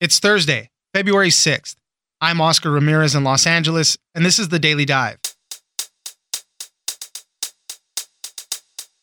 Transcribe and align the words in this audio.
It's 0.00 0.20
Thursday, 0.20 0.70
February 0.94 1.30
6th. 1.30 1.74
I'm 2.20 2.40
Oscar 2.40 2.70
Ramirez 2.70 3.16
in 3.16 3.24
Los 3.24 3.48
Angeles, 3.48 3.98
and 4.14 4.24
this 4.24 4.38
is 4.38 4.46
the 4.46 4.60
Daily 4.60 4.84
Dive. 4.84 5.18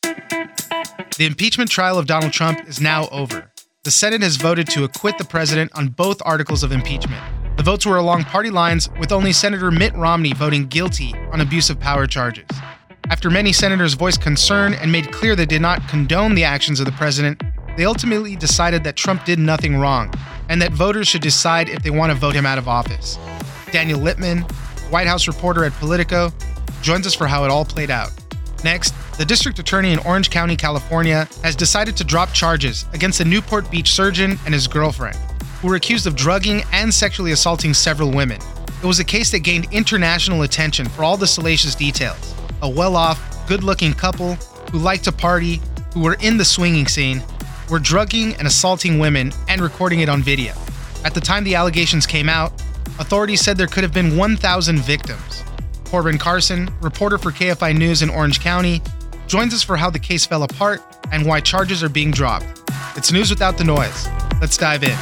The 0.02 1.26
impeachment 1.26 1.70
trial 1.70 2.00
of 2.00 2.08
Donald 2.08 2.31
Trump 2.31 2.66
is 2.66 2.79
now 2.79 3.10
over. 3.10 3.52
The 3.84 3.92
Senate 3.92 4.21
has 4.21 4.38
voted 4.38 4.70
to 4.70 4.86
acquit 4.86 5.18
the 5.18 5.26
president 5.26 5.70
on 5.76 5.89
both 5.89 6.21
articles 6.23 6.63
of 6.63 6.71
impeachment. 6.71 7.21
The 7.57 7.64
votes 7.64 7.86
were 7.86 7.98
along 7.98 8.23
party 8.23 8.50
lines, 8.50 8.89
with 8.98 9.12
only 9.12 9.34
Senator 9.34 9.71
Mitt 9.71 9.93
Romney 9.96 10.32
voting 10.32 10.66
guilty 10.66 11.14
on 11.34 11.41
abuse 11.41 11.70
of 11.70 11.77
power 11.77 12.07
charges. 12.07 12.46
After 13.09 13.30
many 13.30 13.52
senators 13.52 13.96
voiced 13.96 14.21
concern 14.21 14.73
and 14.75 14.93
made 14.93 15.12
clear 15.12 15.36
they 15.36 15.46
did 15.46 15.62
not 15.62 15.86
condone 15.89 16.36
the 16.36 16.46
actions 16.46 16.80
of 16.80 16.86
the 16.86 16.93
president, 16.93 17.43
they 17.78 17.86
ultimately 17.86 18.36
decided 18.36 18.84
that 18.84 18.96
Trump 18.96 19.26
did 19.26 19.39
nothing 19.39 19.78
wrong 19.78 20.14
and 20.50 20.62
that 20.62 20.71
voters 20.71 21.08
should 21.08 21.21
decide 21.21 21.70
if 21.70 21.84
they 21.84 21.90
want 21.90 22.12
to 22.12 22.18
vote 22.18 22.36
him 22.36 22.46
out 22.46 22.58
of 22.58 22.68
office. 22.68 23.18
Daniel 23.72 23.99
Lippman, 23.99 24.41
White 24.90 25.08
House 25.08 25.27
reporter 25.27 25.66
at 25.66 25.73
Politico, 25.73 26.32
joins 26.82 27.08
us 27.08 27.13
for 27.13 27.27
how 27.27 27.44
it 27.44 27.52
all 27.52 27.66
played 27.66 27.90
out. 27.90 28.12
Next, 28.63 28.94
the 29.18 29.26
district 29.26 29.59
attorney 29.59 29.91
in 29.91 29.99
Orange 29.99 30.30
County, 30.30 30.55
California, 30.55 31.27
has 31.44 31.55
decided 31.55 31.96
to 31.98 32.04
drop 32.04 32.32
charges 32.34 32.85
against 32.94 33.20
a 33.20 33.26
Newport 33.26 33.70
Beach 33.72 33.91
surgeon 33.91 34.38
and 34.46 34.54
his 34.54 34.68
girlfriend, 34.68 35.18
who 35.62 35.68
were 35.68 35.76
accused 35.76 36.07
of 36.07 36.16
drugging 36.16 36.63
and 36.71 36.94
sexually 36.94 37.32
assaulting 37.32 37.73
several 37.73 38.12
women. 38.12 38.40
It 38.82 38.85
was 38.85 38.99
a 38.99 39.04
case 39.04 39.32
that 39.32 39.40
gained 39.40 39.68
international 39.71 40.44
attention 40.44 40.88
for 40.88 41.04
all 41.04 41.18
the 41.18 41.27
salacious 41.27 41.76
details. 41.76 42.35
A 42.62 42.70
well 42.70 42.96
off, 42.96 43.48
good 43.48 43.63
looking 43.63 43.94
couple 43.94 44.35
who 44.71 44.80
liked 44.80 45.05
to 45.05 45.12
party, 45.12 45.62
who 45.94 46.02
were 46.02 46.18
in 46.21 46.38
the 46.38 46.46
swinging 46.46 46.88
scene, 46.88 47.21
were 47.70 47.80
drugging 47.80 48.36
and 48.36 48.48
assaulting 48.48 49.00
women 49.00 49.32
and 49.48 49.62
recording 49.62 50.02
it 50.02 50.10
on 50.10 50.22
video. 50.22 50.54
At 51.04 51.14
the 51.14 51.22
time 51.22 51.44
the 51.44 51.55
allegations 51.55 52.05
came 52.05 52.30
out, 52.30 52.52
authorities 53.00 53.41
said 53.41 53.58
there 53.58 53.68
could 53.68 53.84
have 53.84 53.94
been 53.94 54.18
1,000 54.18 54.80
victims. 54.80 55.44
Corbin 55.85 56.18
Carson, 56.18 56.70
reporter 56.82 57.18
for 57.18 57.32
KFI 57.32 57.77
News 57.77 58.02
in 58.02 58.10
Orange 58.10 58.40
County, 58.40 58.82
joins 59.27 59.54
us 59.54 59.63
for 59.63 59.77
how 59.77 59.90
the 59.90 59.99
case 59.99 60.26
fell 60.26 60.44
apart 60.44 60.82
and 61.12 61.26
why 61.26 61.40
charges 61.40 61.84
are 61.84 61.90
being 61.90 62.12
dropped. 62.12 62.46
It's 62.96 63.12
news 63.12 63.30
without 63.30 63.57
the 63.57 63.63
noise. 63.63 64.07
Let's 64.41 64.57
dive 64.57 64.84
in. 64.84 64.97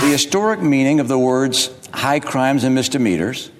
The 0.00 0.08
historic 0.12 0.60
meaning 0.60 1.00
of 1.00 1.08
the 1.08 1.18
words 1.18 1.70
high 1.92 2.20
crimes 2.20 2.64
and 2.64 2.74
misdemeanors 2.74 3.50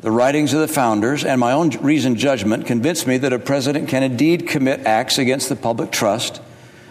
the 0.00 0.10
writings 0.10 0.52
of 0.54 0.60
the 0.60 0.68
founders 0.68 1.24
and 1.24 1.40
my 1.40 1.52
own 1.52 1.70
reasoned 1.80 2.16
judgment 2.16 2.66
convince 2.66 3.06
me 3.06 3.18
that 3.18 3.32
a 3.32 3.38
president 3.38 3.88
can 3.88 4.02
indeed 4.02 4.46
commit 4.46 4.80
acts 4.80 5.18
against 5.18 5.48
the 5.48 5.56
public 5.56 5.90
trust 5.90 6.40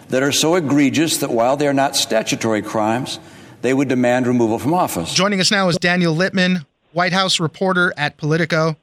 that 0.10 0.24
are 0.24 0.32
so 0.32 0.56
egregious 0.56 1.18
that 1.18 1.30
while 1.30 1.58
they 1.58 1.68
are 1.68 1.74
not 1.74 1.96
statutory 1.96 2.62
crimes, 2.62 3.20
they 3.62 3.74
would 3.74 3.88
demand 3.88 4.28
removal 4.28 4.60
from 4.60 4.74
office. 4.74 5.14
Joining 5.14 5.40
us 5.40 5.52
now 5.52 5.70
is 5.70 5.78
Daniel 5.78 6.14
Lippman, 6.14 6.66
White 6.94 7.14
House 7.14 7.40
reporter 7.40 7.94
at 7.98 8.18
Politico. 8.18 8.76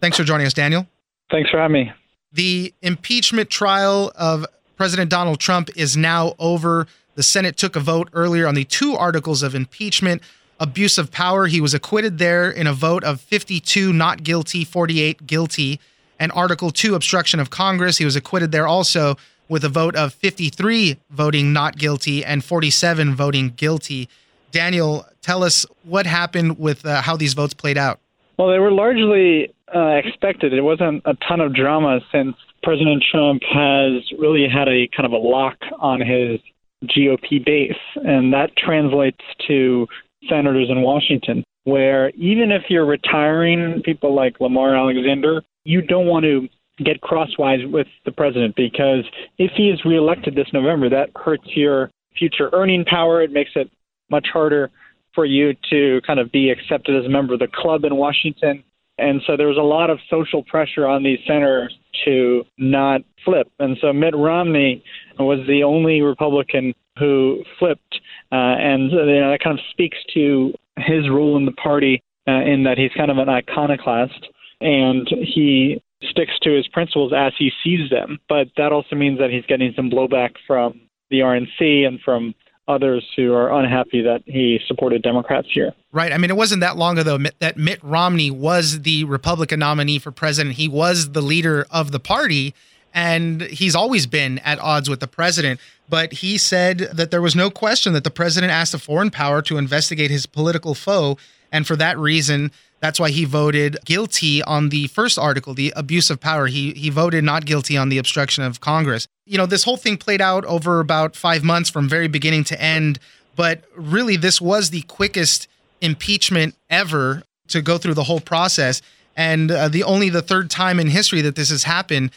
Thanks 0.00 0.16
for 0.16 0.24
joining 0.24 0.46
us, 0.46 0.52
Daniel. 0.52 0.86
Thanks 1.30 1.50
for 1.50 1.58
having 1.58 1.72
me. 1.72 1.92
The 2.32 2.74
impeachment 2.82 3.50
trial 3.50 4.12
of 4.14 4.46
President 4.76 5.10
Donald 5.10 5.40
Trump 5.40 5.70
is 5.76 5.96
now 5.96 6.34
over. 6.38 6.86
The 7.14 7.22
Senate 7.22 7.56
took 7.56 7.74
a 7.74 7.80
vote 7.80 8.08
earlier 8.12 8.46
on 8.46 8.54
the 8.54 8.64
two 8.64 8.94
articles 8.94 9.42
of 9.42 9.54
impeachment 9.54 10.22
abuse 10.60 10.98
of 10.98 11.10
power. 11.10 11.46
He 11.46 11.60
was 11.60 11.74
acquitted 11.74 12.18
there 12.18 12.50
in 12.50 12.66
a 12.66 12.72
vote 12.72 13.04
of 13.04 13.20
52 13.20 13.92
not 13.92 14.22
guilty, 14.22 14.64
48 14.64 15.26
guilty. 15.26 15.80
And 16.18 16.32
Article 16.32 16.70
2, 16.70 16.94
obstruction 16.94 17.40
of 17.40 17.50
Congress, 17.50 17.98
he 17.98 18.04
was 18.04 18.16
acquitted 18.16 18.52
there 18.52 18.66
also 18.66 19.16
with 19.48 19.64
a 19.64 19.68
vote 19.68 19.96
of 19.96 20.12
53 20.14 20.98
voting 21.10 21.52
not 21.52 21.76
guilty 21.78 22.24
and 22.24 22.44
47 22.44 23.14
voting 23.14 23.50
guilty. 23.50 24.08
Daniel, 24.50 25.06
tell 25.22 25.42
us 25.42 25.66
what 25.84 26.06
happened 26.06 26.58
with 26.58 26.84
uh, 26.84 27.02
how 27.02 27.16
these 27.16 27.34
votes 27.34 27.54
played 27.54 27.78
out. 27.78 28.00
Well, 28.38 28.48
they 28.48 28.58
were 28.58 28.70
largely 28.70 29.52
uh, 29.74 30.00
expected. 30.04 30.52
It 30.52 30.62
wasn't 30.62 31.02
a 31.04 31.14
ton 31.28 31.40
of 31.40 31.54
drama 31.54 32.00
since 32.12 32.36
President 32.62 33.04
Trump 33.10 33.42
has 33.42 34.02
really 34.18 34.46
had 34.48 34.68
a 34.68 34.88
kind 34.96 35.06
of 35.06 35.12
a 35.12 35.16
lock 35.16 35.56
on 35.78 36.00
his 36.00 36.40
GOP 36.84 37.44
base, 37.44 37.72
and 37.96 38.32
that 38.32 38.56
translates 38.56 39.24
to 39.48 39.86
senators 40.28 40.68
in 40.70 40.82
Washington, 40.82 41.44
where 41.64 42.10
even 42.10 42.50
if 42.50 42.62
you're 42.68 42.86
retiring 42.86 43.82
people 43.84 44.14
like 44.14 44.40
Lamar 44.40 44.76
Alexander, 44.76 45.42
you 45.64 45.82
don't 45.82 46.06
want 46.06 46.24
to 46.24 46.48
get 46.82 47.00
crosswise 47.00 47.60
with 47.66 47.86
the 48.04 48.12
president 48.12 48.54
because 48.56 49.04
if 49.38 49.50
he 49.56 49.68
is 49.68 49.84
reelected 49.84 50.34
this 50.34 50.46
November, 50.52 50.88
that 50.88 51.10
hurts 51.16 51.46
your 51.54 51.90
future 52.16 52.50
earning 52.52 52.84
power. 52.84 53.22
It 53.22 53.32
makes 53.32 53.50
it 53.54 53.70
much 54.10 54.28
harder 54.32 54.70
for 55.14 55.24
you 55.24 55.54
to 55.70 56.00
kind 56.06 56.20
of 56.20 56.30
be 56.30 56.50
accepted 56.50 56.96
as 56.96 57.04
a 57.04 57.08
member 57.08 57.34
of 57.34 57.40
the 57.40 57.48
club 57.52 57.84
in 57.84 57.96
Washington. 57.96 58.62
And 58.98 59.20
so 59.26 59.36
there 59.36 59.46
was 59.46 59.56
a 59.56 59.62
lot 59.62 59.90
of 59.90 59.98
social 60.10 60.42
pressure 60.42 60.86
on 60.86 61.02
these 61.02 61.18
senators 61.26 61.76
to 62.04 62.44
not 62.58 63.02
flip. 63.24 63.48
And 63.58 63.76
so 63.80 63.92
Mitt 63.92 64.14
Romney 64.16 64.82
was 65.18 65.44
the 65.46 65.62
only 65.62 66.02
Republican 66.02 66.74
who 66.98 67.42
flipped, 67.58 68.00
uh, 68.32 68.34
and 68.34 68.90
you 68.90 68.98
know, 68.98 69.30
that 69.30 69.40
kind 69.42 69.58
of 69.58 69.64
speaks 69.70 69.98
to 70.14 70.52
his 70.76 71.08
role 71.08 71.36
in 71.36 71.44
the 71.44 71.52
party 71.52 72.02
uh, 72.26 72.42
in 72.42 72.64
that 72.64 72.78
he's 72.78 72.92
kind 72.96 73.10
of 73.10 73.18
an 73.18 73.28
iconoclast 73.28 74.28
and 74.60 75.08
he 75.08 75.80
sticks 76.02 76.32
to 76.42 76.50
his 76.50 76.66
principles 76.68 77.12
as 77.16 77.32
he 77.38 77.50
sees 77.64 77.90
them. 77.90 78.18
But 78.28 78.48
that 78.56 78.72
also 78.72 78.96
means 78.96 79.18
that 79.18 79.30
he's 79.30 79.44
getting 79.46 79.72
some 79.74 79.90
blowback 79.90 80.34
from 80.46 80.80
the 81.10 81.20
RNC 81.20 81.86
and 81.86 82.00
from 82.00 82.34
others 82.68 83.04
who 83.16 83.32
are 83.32 83.50
unhappy 83.58 84.02
that 84.02 84.22
he 84.26 84.58
supported 84.68 85.02
Democrats 85.02 85.48
here. 85.52 85.72
Right. 85.90 86.12
I 86.12 86.18
mean, 86.18 86.30
it 86.30 86.36
wasn't 86.36 86.60
that 86.60 86.76
long 86.76 86.98
ago 86.98 87.18
that 87.38 87.56
Mitt 87.56 87.82
Romney 87.82 88.30
was 88.30 88.82
the 88.82 89.04
Republican 89.04 89.60
nominee 89.60 89.98
for 89.98 90.12
president. 90.12 90.56
He 90.56 90.68
was 90.68 91.12
the 91.12 91.22
leader 91.22 91.66
of 91.70 91.92
the 91.92 92.00
party 92.00 92.54
and 92.94 93.42
he's 93.42 93.74
always 93.74 94.06
been 94.06 94.38
at 94.40 94.58
odds 94.58 94.88
with 94.88 95.00
the 95.00 95.06
president. 95.06 95.60
But 95.88 96.12
he 96.12 96.38
said 96.38 96.78
that 96.92 97.10
there 97.10 97.22
was 97.22 97.34
no 97.34 97.50
question 97.50 97.92
that 97.94 98.04
the 98.04 98.10
president 98.10 98.52
asked 98.52 98.74
a 98.74 98.78
foreign 98.78 99.10
power 99.10 99.40
to 99.42 99.56
investigate 99.56 100.10
his 100.10 100.26
political 100.26 100.74
foe. 100.74 101.16
And 101.50 101.66
for 101.66 101.76
that 101.76 101.98
reason, 101.98 102.50
that's 102.80 103.00
why 103.00 103.10
he 103.10 103.24
voted 103.24 103.78
guilty 103.84 104.42
on 104.42 104.68
the 104.68 104.86
first 104.88 105.18
article, 105.18 105.54
the 105.54 105.72
abuse 105.76 106.10
of 106.10 106.20
power. 106.20 106.46
He 106.46 106.72
he 106.72 106.90
voted 106.90 107.24
not 107.24 107.44
guilty 107.44 107.76
on 107.76 107.88
the 107.88 107.98
obstruction 107.98 108.44
of 108.44 108.60
Congress. 108.60 109.08
You 109.26 109.38
know, 109.38 109.46
this 109.46 109.64
whole 109.64 109.76
thing 109.76 109.96
played 109.96 110.20
out 110.20 110.44
over 110.44 110.78
about 110.80 111.16
five 111.16 111.42
months 111.42 111.70
from 111.70 111.88
very 111.88 112.08
beginning 112.08 112.44
to 112.44 112.60
end. 112.60 112.98
But 113.34 113.64
really, 113.76 114.16
this 114.16 114.40
was 114.40 114.70
the 114.70 114.82
quickest 114.82 115.48
impeachment 115.80 116.54
ever 116.70 117.22
to 117.48 117.62
go 117.62 117.78
through 117.78 117.94
the 117.94 118.04
whole 118.04 118.20
process, 118.20 118.82
and 119.16 119.50
uh, 119.50 119.68
the 119.68 119.84
only 119.84 120.08
the 120.08 120.22
third 120.22 120.50
time 120.50 120.78
in 120.78 120.88
history 120.88 121.20
that 121.22 121.34
this 121.34 121.50
has 121.50 121.64
happened. 121.64 122.10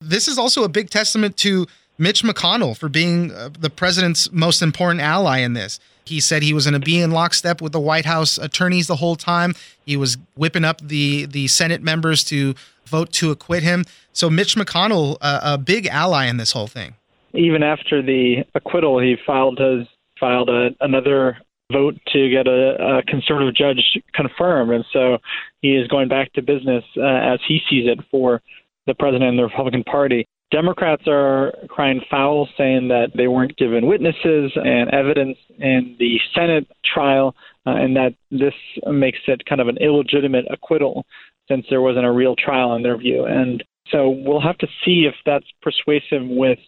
This 0.00 0.28
is 0.28 0.38
also 0.38 0.62
a 0.62 0.68
big 0.68 0.90
testament 0.90 1.36
to 1.38 1.66
Mitch 1.98 2.22
McConnell 2.22 2.76
for 2.76 2.88
being 2.88 3.32
uh, 3.32 3.50
the 3.58 3.68
president's 3.68 4.30
most 4.30 4.62
important 4.62 5.00
ally 5.00 5.38
in 5.38 5.54
this. 5.54 5.80
He 6.04 6.20
said 6.20 6.42
he 6.42 6.54
was 6.54 6.64
going 6.64 6.80
to 6.80 6.84
be 6.84 7.00
in 7.00 7.10
lockstep 7.10 7.60
with 7.60 7.72
the 7.72 7.80
White 7.80 8.04
House 8.04 8.38
attorneys 8.38 8.86
the 8.86 8.96
whole 8.96 9.16
time. 9.16 9.54
He 9.84 9.96
was 9.96 10.16
whipping 10.36 10.64
up 10.64 10.80
the 10.80 11.26
the 11.26 11.48
Senate 11.48 11.82
members 11.82 12.22
to 12.24 12.54
vote 12.86 13.12
to 13.14 13.30
acquit 13.30 13.62
him. 13.62 13.84
So 14.12 14.30
Mitch 14.30 14.54
McConnell, 14.54 15.18
uh, 15.20 15.40
a 15.42 15.58
big 15.58 15.86
ally 15.86 16.26
in 16.26 16.36
this 16.36 16.52
whole 16.52 16.68
thing. 16.68 16.94
Even 17.34 17.62
after 17.62 18.00
the 18.00 18.44
acquittal, 18.54 19.00
he 19.00 19.16
filed 19.26 19.58
his 19.58 19.86
filed 20.18 20.48
a, 20.48 20.70
another 20.80 21.38
vote 21.70 21.96
to 22.12 22.30
get 22.30 22.46
a, 22.46 22.98
a, 22.98 23.02
conservative 23.02 23.54
judge 23.54 24.00
confirmed, 24.14 24.72
and 24.72 24.84
so 24.92 25.18
he 25.60 25.76
is 25.76 25.86
going 25.88 26.08
back 26.08 26.32
to 26.32 26.40
business 26.40 26.84
uh, 26.96 27.02
as 27.02 27.40
he 27.46 27.60
sees 27.68 27.86
it 27.86 27.98
for 28.10 28.40
the 28.88 28.94
president 28.94 29.30
and 29.30 29.38
the 29.38 29.44
Republican 29.44 29.84
Party. 29.84 30.26
Democrats 30.50 31.02
are 31.06 31.52
crying 31.68 32.00
foul, 32.10 32.48
saying 32.56 32.88
that 32.88 33.08
they 33.14 33.28
weren't 33.28 33.56
given 33.56 33.86
witnesses 33.86 34.50
and 34.54 34.88
evidence 34.90 35.36
in 35.58 35.94
the 35.98 36.18
Senate 36.34 36.66
trial, 36.84 37.34
uh, 37.66 37.72
and 37.72 37.94
that 37.94 38.14
this 38.30 38.54
makes 38.86 39.18
it 39.26 39.44
kind 39.44 39.60
of 39.60 39.68
an 39.68 39.76
illegitimate 39.76 40.46
acquittal 40.50 41.04
since 41.48 41.66
there 41.68 41.82
wasn't 41.82 42.06
a 42.06 42.10
real 42.10 42.34
trial 42.34 42.74
in 42.76 42.82
their 42.82 42.96
view. 42.96 43.26
And 43.26 43.62
so 43.90 44.08
we'll 44.08 44.40
have 44.40 44.58
to 44.58 44.66
see 44.84 45.06
if 45.06 45.14
that's 45.26 45.46
persuasive 45.62 46.26
with 46.26 46.58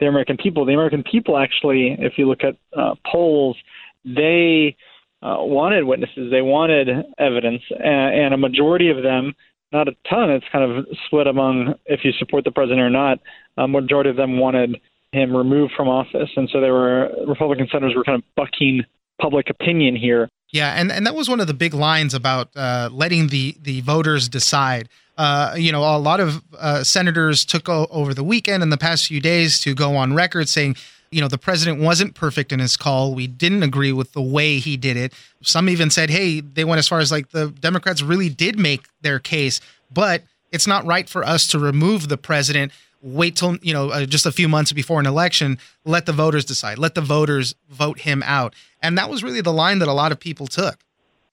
the 0.00 0.06
American 0.06 0.36
people. 0.36 0.64
The 0.64 0.74
American 0.74 1.02
people, 1.02 1.36
actually, 1.36 1.96
if 1.98 2.14
you 2.16 2.26
look 2.28 2.42
at 2.42 2.56
uh, 2.76 2.94
polls, 3.10 3.56
they 4.04 4.76
uh, 5.22 5.36
wanted 5.40 5.84
witnesses, 5.84 6.30
they 6.30 6.42
wanted 6.42 6.88
evidence, 7.18 7.62
and, 7.70 8.14
and 8.14 8.34
a 8.34 8.38
majority 8.38 8.90
of 8.90 9.02
them 9.02 9.34
not 9.76 9.88
a 9.88 9.96
ton. 10.08 10.30
It's 10.30 10.46
kind 10.50 10.64
of 10.64 10.86
split 11.06 11.26
among 11.26 11.74
if 11.84 12.00
you 12.04 12.12
support 12.12 12.44
the 12.44 12.50
president 12.50 12.80
or 12.80 12.90
not. 12.90 13.20
A 13.58 13.68
majority 13.68 14.10
of 14.10 14.16
them 14.16 14.38
wanted 14.38 14.80
him 15.12 15.36
removed 15.36 15.72
from 15.76 15.88
office, 15.88 16.30
and 16.36 16.48
so 16.50 16.60
they 16.60 16.70
were 16.70 17.10
Republican 17.26 17.68
senators 17.70 17.94
were 17.94 18.04
kind 18.04 18.16
of 18.16 18.24
bucking 18.34 18.84
public 19.20 19.50
opinion 19.50 19.96
here. 19.96 20.28
Yeah, 20.50 20.74
and, 20.74 20.92
and 20.92 21.06
that 21.06 21.14
was 21.14 21.28
one 21.28 21.40
of 21.40 21.46
the 21.46 21.54
big 21.54 21.74
lines 21.74 22.14
about 22.14 22.48
uh, 22.56 22.88
letting 22.92 23.28
the 23.28 23.56
the 23.60 23.80
voters 23.82 24.28
decide. 24.28 24.88
Uh, 25.18 25.54
you 25.56 25.72
know, 25.72 25.80
a 25.80 25.98
lot 25.98 26.20
of 26.20 26.42
uh, 26.58 26.84
senators 26.84 27.44
took 27.44 27.68
o- 27.68 27.86
over 27.90 28.12
the 28.12 28.24
weekend 28.24 28.62
and 28.62 28.70
the 28.70 28.76
past 28.76 29.06
few 29.06 29.20
days 29.20 29.58
to 29.60 29.74
go 29.74 29.96
on 29.96 30.14
record 30.14 30.48
saying 30.48 30.76
you 31.10 31.20
know, 31.20 31.28
the 31.28 31.38
president 31.38 31.80
wasn't 31.80 32.14
perfect 32.14 32.52
in 32.52 32.60
his 32.60 32.76
call. 32.76 33.14
We 33.14 33.26
didn't 33.26 33.62
agree 33.62 33.92
with 33.92 34.12
the 34.12 34.22
way 34.22 34.58
he 34.58 34.76
did 34.76 34.96
it. 34.96 35.12
Some 35.42 35.68
even 35.68 35.90
said, 35.90 36.10
hey, 36.10 36.40
they 36.40 36.64
went 36.64 36.78
as 36.78 36.88
far 36.88 36.98
as 36.98 37.10
like 37.10 37.30
the 37.30 37.48
Democrats 37.48 38.02
really 38.02 38.28
did 38.28 38.58
make 38.58 38.86
their 39.02 39.18
case, 39.18 39.60
but 39.92 40.22
it's 40.52 40.66
not 40.66 40.84
right 40.84 41.08
for 41.08 41.24
us 41.24 41.46
to 41.48 41.58
remove 41.58 42.08
the 42.08 42.16
president. 42.16 42.72
Wait 43.02 43.36
till, 43.36 43.56
you 43.56 43.72
know, 43.72 43.90
uh, 43.90 44.06
just 44.06 44.26
a 44.26 44.32
few 44.32 44.48
months 44.48 44.72
before 44.72 44.98
an 44.98 45.06
election. 45.06 45.58
Let 45.84 46.06
the 46.06 46.12
voters 46.12 46.44
decide. 46.44 46.78
Let 46.78 46.94
the 46.94 47.00
voters 47.00 47.54
vote 47.68 48.00
him 48.00 48.22
out. 48.24 48.54
And 48.82 48.96
that 48.98 49.08
was 49.10 49.22
really 49.22 49.40
the 49.40 49.52
line 49.52 49.78
that 49.78 49.88
a 49.88 49.92
lot 49.92 50.12
of 50.12 50.18
people 50.18 50.46
took. 50.46 50.78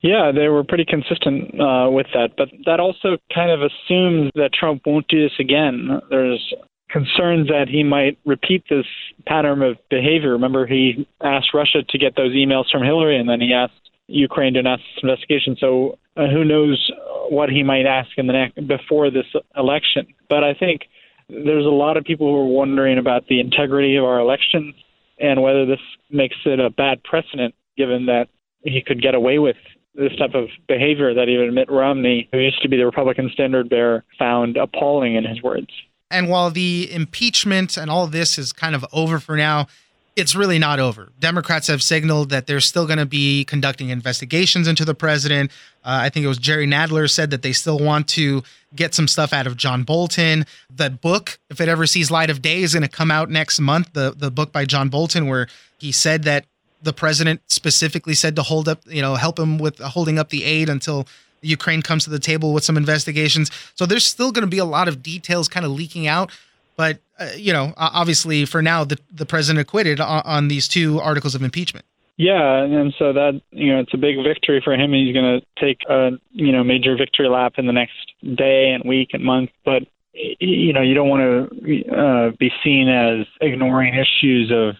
Yeah, 0.02 0.34
they 0.36 0.50
were 0.50 0.66
pretty 0.66 0.86
consistent 0.86 1.60
uh, 1.60 1.90
with 1.90 2.08
that. 2.14 2.32
But 2.38 2.50
that 2.66 2.82
also 2.82 3.18
kind 3.34 3.50
of 3.50 3.62
assumes 3.62 4.32
that 4.36 4.52
Trump 4.54 4.82
won't 4.86 5.08
do 5.08 5.24
this 5.24 5.40
again. 5.40 6.02
There's 6.10 6.54
concerns 6.94 7.48
that 7.48 7.66
he 7.68 7.84
might 7.84 8.20
repeat 8.24 8.64
this 8.70 8.86
pattern 9.26 9.64
of 9.64 9.78
behavior. 9.90 10.34
Remember, 10.34 10.68
he 10.68 11.08
asked 11.22 11.52
Russia 11.52 11.82
to 11.90 11.98
get 11.98 12.16
those 12.16 12.34
emails 12.34 12.70
from 12.72 12.84
Hillary, 12.84 13.20
and 13.20 13.28
then 13.28 13.42
he 13.42 13.52
asked 13.52 13.74
Ukraine 14.08 14.54
to 14.54 14.60
announce 14.60 14.82
this 14.82 15.04
investigation. 15.04 15.58
So 15.60 15.98
uh, 16.16 16.28
who 16.28 16.46
knows 16.46 16.92
what 17.30 17.50
he 17.50 17.64
might 17.64 17.88
ask 17.88 18.10
in 18.16 18.28
the 18.28 18.34
next 18.34 18.68
before 18.68 19.10
this 19.10 19.26
election? 19.58 20.06
But 20.30 20.44
I 20.44 20.54
think 20.54 20.82
there's 21.30 21.66
a 21.66 21.70
lot 21.70 21.98
of 21.98 22.04
people 22.04 22.28
who 22.28 22.38
are 22.38 22.46
wondering 22.46 23.00
about 23.00 23.28
the 23.28 23.40
integrity 23.40 23.96
of 23.96 24.04
our 24.04 24.20
elections 24.20 24.76
and 25.20 25.42
whether 25.42 25.66
this 25.66 25.80
makes 26.12 26.36
it 26.46 26.60
a 26.60 26.70
bad 26.70 27.04
precedent, 27.04 27.56
given 27.76 28.06
that 28.06 28.28
he 28.62 28.84
could 28.86 29.02
get 29.02 29.16
away 29.16 29.40
with 29.40 29.58
this 29.96 30.16
type 30.18 30.36
of 30.36 30.48
behavior 30.68 31.14
that 31.14 31.30
even 31.30 31.56
Mitt 31.56 31.72
Romney, 31.72 32.30
who 32.32 32.40
used 32.40 32.62
to 32.62 32.70
be 32.70 32.78
the 32.78 32.86
Republican 32.86 33.32
standard 33.34 33.68
bearer, 33.70 34.04
found 34.20 34.58
appalling 34.58 35.16
in 35.16 35.24
his 35.24 35.42
words. 35.42 35.70
And 36.14 36.30
while 36.30 36.52
the 36.52 36.90
impeachment 36.92 37.76
and 37.76 37.90
all 37.90 38.08
this 38.08 38.38
is 38.38 38.54
kind 38.54 38.76
of 38.76 38.86
over 38.94 39.20
for 39.20 39.36
now, 39.36 39.68
it's 40.16 40.36
really 40.36 40.60
not 40.60 40.80
over. 40.80 41.10
Democrats 41.20 41.68
have 41.68 41.82
signaled 41.82 42.30
that 42.30 42.46
they're 42.46 42.60
still 42.60 42.86
going 42.86 43.00
to 43.00 43.06
be 43.06 43.46
conducting 43.46 43.90
investigations 43.90 44.68
into 44.68 44.86
the 44.86 44.94
president. 44.94 45.50
Uh, 45.84 46.02
I 46.04 46.10
think 46.10 46.24
it 46.24 46.28
was 46.28 46.38
Jerry 46.38 46.68
Nadler 46.68 47.10
said 47.10 47.32
that 47.32 47.42
they 47.42 47.52
still 47.52 47.80
want 47.80 48.08
to 48.10 48.44
get 48.76 48.94
some 48.94 49.08
stuff 49.08 49.34
out 49.34 49.48
of 49.48 49.58
John 49.58 49.84
Bolton. 49.84 50.46
The 50.70 50.92
book, 50.92 51.40
if 51.50 51.60
it 51.60 51.68
ever 51.68 51.88
sees 51.88 52.12
light 52.12 52.30
of 52.30 52.44
day, 52.44 52.62
is 52.62 52.74
going 52.74 52.84
to 52.84 52.90
come 52.90 53.10
out 53.10 53.32
next 53.32 53.60
month. 53.60 53.94
The 53.94 54.14
the 54.16 54.30
book 54.30 54.52
by 54.52 54.66
John 54.66 54.90
Bolton, 54.90 55.28
where 55.28 55.48
he 55.80 55.92
said 55.92 56.24
that 56.24 56.46
the 56.84 56.94
president 56.94 57.42
specifically 57.48 58.14
said 58.14 58.36
to 58.36 58.44
hold 58.44 58.70
up, 58.70 58.82
you 58.86 59.02
know, 59.02 59.16
help 59.16 59.40
him 59.40 59.58
with 59.58 59.80
holding 59.80 60.20
up 60.20 60.30
the 60.30 60.44
aid 60.44 60.70
until 60.70 61.08
Ukraine 61.44 61.82
comes 61.82 62.04
to 62.06 62.10
the 62.10 62.20
table 62.20 62.54
with 62.54 62.64
some 62.64 62.78
investigations. 62.78 63.52
So 63.76 63.86
there's 63.86 64.06
still 64.06 64.32
going 64.32 64.44
to 64.44 64.50
be 64.50 64.58
a 64.58 64.66
lot 64.66 64.88
of 64.88 65.04
details 65.04 65.48
kind 65.48 65.66
of 65.66 65.72
leaking 65.72 66.08
out. 66.08 66.32
But 66.76 67.00
uh, 67.20 67.30
you 67.36 67.54
know, 67.54 67.74
obviously, 67.78 68.46
for 68.46 68.62
now, 68.62 68.84
the 68.84 68.98
the 69.12 69.26
president 69.26 69.62
acquitted 69.62 70.00
on, 70.00 70.24
on 70.26 70.48
these 70.48 70.68
two 70.68 71.00
articles 71.00 71.36
of 71.36 71.44
impeachment. 71.44 71.86
Yeah, 72.18 72.64
and 72.64 72.94
so 72.98 73.14
that 73.14 73.42
you 73.52 73.74
know, 73.74 73.80
it's 73.80 73.94
a 73.94 73.98
big 73.98 74.18
victory 74.24 74.62
for 74.64 74.74
him. 74.74 74.94
He's 74.94 75.14
going 75.14 75.40
to 75.40 75.46
take 75.60 75.80
a 75.90 76.12
you 76.32 76.52
know 76.52 76.64
major 76.64 76.96
victory 76.96 77.28
lap 77.28 77.54
in 77.58 77.68
the 77.68 77.74
next 77.74 78.14
day 78.36 78.70
and 78.70 78.84
week 78.88 79.10
and 79.14 79.24
month. 79.24 79.50
But 79.66 79.84
you 80.14 80.74
know, 80.74 80.82
you 80.82 80.94
don't 80.94 81.10
want 81.10 81.22
to 81.22 81.92
uh, 81.92 82.32
be 82.40 82.52
seen 82.64 82.88
as 82.88 83.26
ignoring 83.42 83.96
issues 83.96 84.52
of 84.52 84.76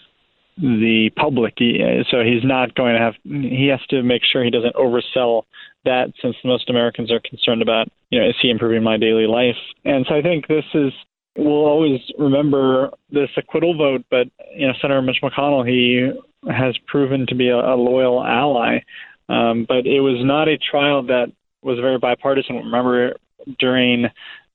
the 0.58 1.10
public. 1.16 1.56
So 2.12 2.24
he's 2.24 2.44
not 2.44 2.76
going 2.76 2.94
to 2.94 3.00
have. 3.00 3.16
He 3.24 3.68
has 3.68 3.82
to 3.90 4.04
make 4.04 4.22
sure 4.24 4.44
he 4.44 4.52
doesn't 4.52 4.76
oversell 4.76 5.44
that, 5.86 6.14
since 6.22 6.36
most 6.44 6.70
Americans 6.70 7.12
are 7.12 7.20
concerned 7.20 7.62
about, 7.62 7.88
you 8.10 8.20
know, 8.20 8.28
is 8.28 8.36
he 8.42 8.50
improving 8.50 8.84
my 8.84 8.98
daily 8.98 9.28
life? 9.28 9.58
And 9.86 10.06
so 10.08 10.16
I 10.16 10.22
think 10.22 10.48
this 10.48 10.66
is. 10.74 10.92
We'll 11.36 11.66
always 11.66 12.00
remember 12.20 12.92
this 13.10 13.30
acquittal 13.36 13.76
vote, 13.76 14.06
but 14.12 14.28
you 14.56 14.68
know, 14.68 14.74
Senator 14.80 15.02
Mitch 15.02 15.18
McConnell, 15.24 15.68
he 15.68 16.12
has 16.48 16.78
proven 16.86 17.26
to 17.26 17.34
be 17.34 17.50
a, 17.50 17.58
a 17.58 17.76
loyal 17.76 18.24
ally. 18.24 18.82
Um, 19.30 19.66
but 19.68 19.88
it 19.88 20.02
was 20.02 20.24
not 20.24 20.48
a 20.48 20.60
trial 20.60 21.02
that 21.08 21.32
was 21.64 21.80
very 21.80 21.98
bipartisan. 21.98 22.58
Remember, 22.58 23.16
during 23.58 24.06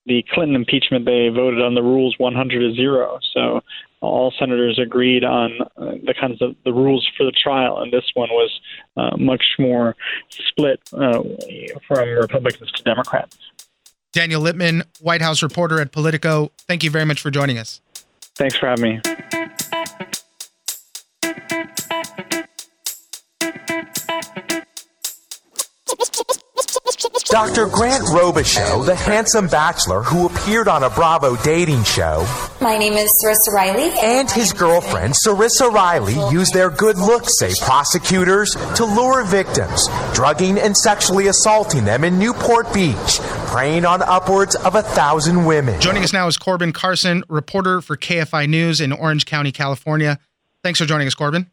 the 0.06 0.24
Clinton 0.32 0.54
impeachment, 0.54 1.04
they 1.04 1.28
voted 1.28 1.60
on 1.60 1.74
the 1.74 1.82
rules 1.82 2.14
100 2.18 2.60
to 2.60 2.74
zero. 2.74 3.18
So 3.34 3.60
all 4.00 4.32
senators 4.38 4.78
agreed 4.78 5.24
on 5.24 5.50
uh, 5.76 5.92
the 6.04 6.14
kinds 6.18 6.40
of 6.40 6.54
the 6.64 6.72
rules 6.72 7.08
for 7.16 7.24
the 7.24 7.32
trial, 7.32 7.80
and 7.80 7.92
this 7.92 8.04
one 8.14 8.28
was 8.30 8.60
uh, 8.96 9.16
much 9.16 9.44
more 9.58 9.96
split 10.30 10.80
uh, 10.92 11.22
from 11.86 12.08
Republicans 12.08 12.70
to 12.72 12.82
Democrats. 12.82 13.36
Daniel 14.12 14.40
Lippman, 14.40 14.84
White 15.00 15.22
House 15.22 15.42
reporter 15.42 15.80
at 15.80 15.92
Politico. 15.92 16.50
Thank 16.66 16.82
you 16.82 16.90
very 16.90 17.04
much 17.04 17.20
for 17.20 17.30
joining 17.30 17.58
us. 17.58 17.80
Thanks 18.34 18.56
for 18.56 18.66
having 18.66 18.84
me. 18.84 19.00
Dr. 27.30 27.66
Grant 27.66 28.04
Robicheaux, 28.04 28.86
the 28.86 28.94
handsome 28.94 29.48
bachelor 29.48 30.02
who 30.02 30.26
appeared 30.26 30.66
on 30.66 30.82
a 30.82 30.88
Bravo 30.88 31.36
dating 31.36 31.84
show. 31.84 32.26
My 32.58 32.78
name 32.78 32.94
is 32.94 33.10
Cerissa 33.22 33.52
Riley. 33.52 33.92
And 34.02 34.30
his 34.30 34.54
girlfriend, 34.54 35.12
Cerissa 35.12 35.70
Riley, 35.70 36.14
used 36.32 36.54
their 36.54 36.70
good 36.70 36.96
looks, 36.96 37.38
say 37.38 37.52
prosecutors, 37.60 38.54
to 38.76 38.84
lure 38.86 39.24
victims, 39.24 39.88
drugging 40.14 40.58
and 40.58 40.74
sexually 40.74 41.26
assaulting 41.26 41.84
them 41.84 42.02
in 42.02 42.18
Newport 42.18 42.72
Beach, 42.72 43.18
preying 43.46 43.84
on 43.84 44.00
upwards 44.02 44.54
of 44.54 44.74
a 44.74 44.82
thousand 44.82 45.44
women. 45.44 45.78
Joining 45.82 46.04
us 46.04 46.14
now 46.14 46.28
is 46.28 46.38
Corbin 46.38 46.72
Carson, 46.72 47.24
reporter 47.28 47.82
for 47.82 47.96
KFI 47.96 48.48
News 48.48 48.80
in 48.80 48.90
Orange 48.90 49.26
County, 49.26 49.52
California. 49.52 50.18
Thanks 50.62 50.78
for 50.78 50.86
joining 50.86 51.06
us, 51.06 51.14
Corbin. 51.14 51.50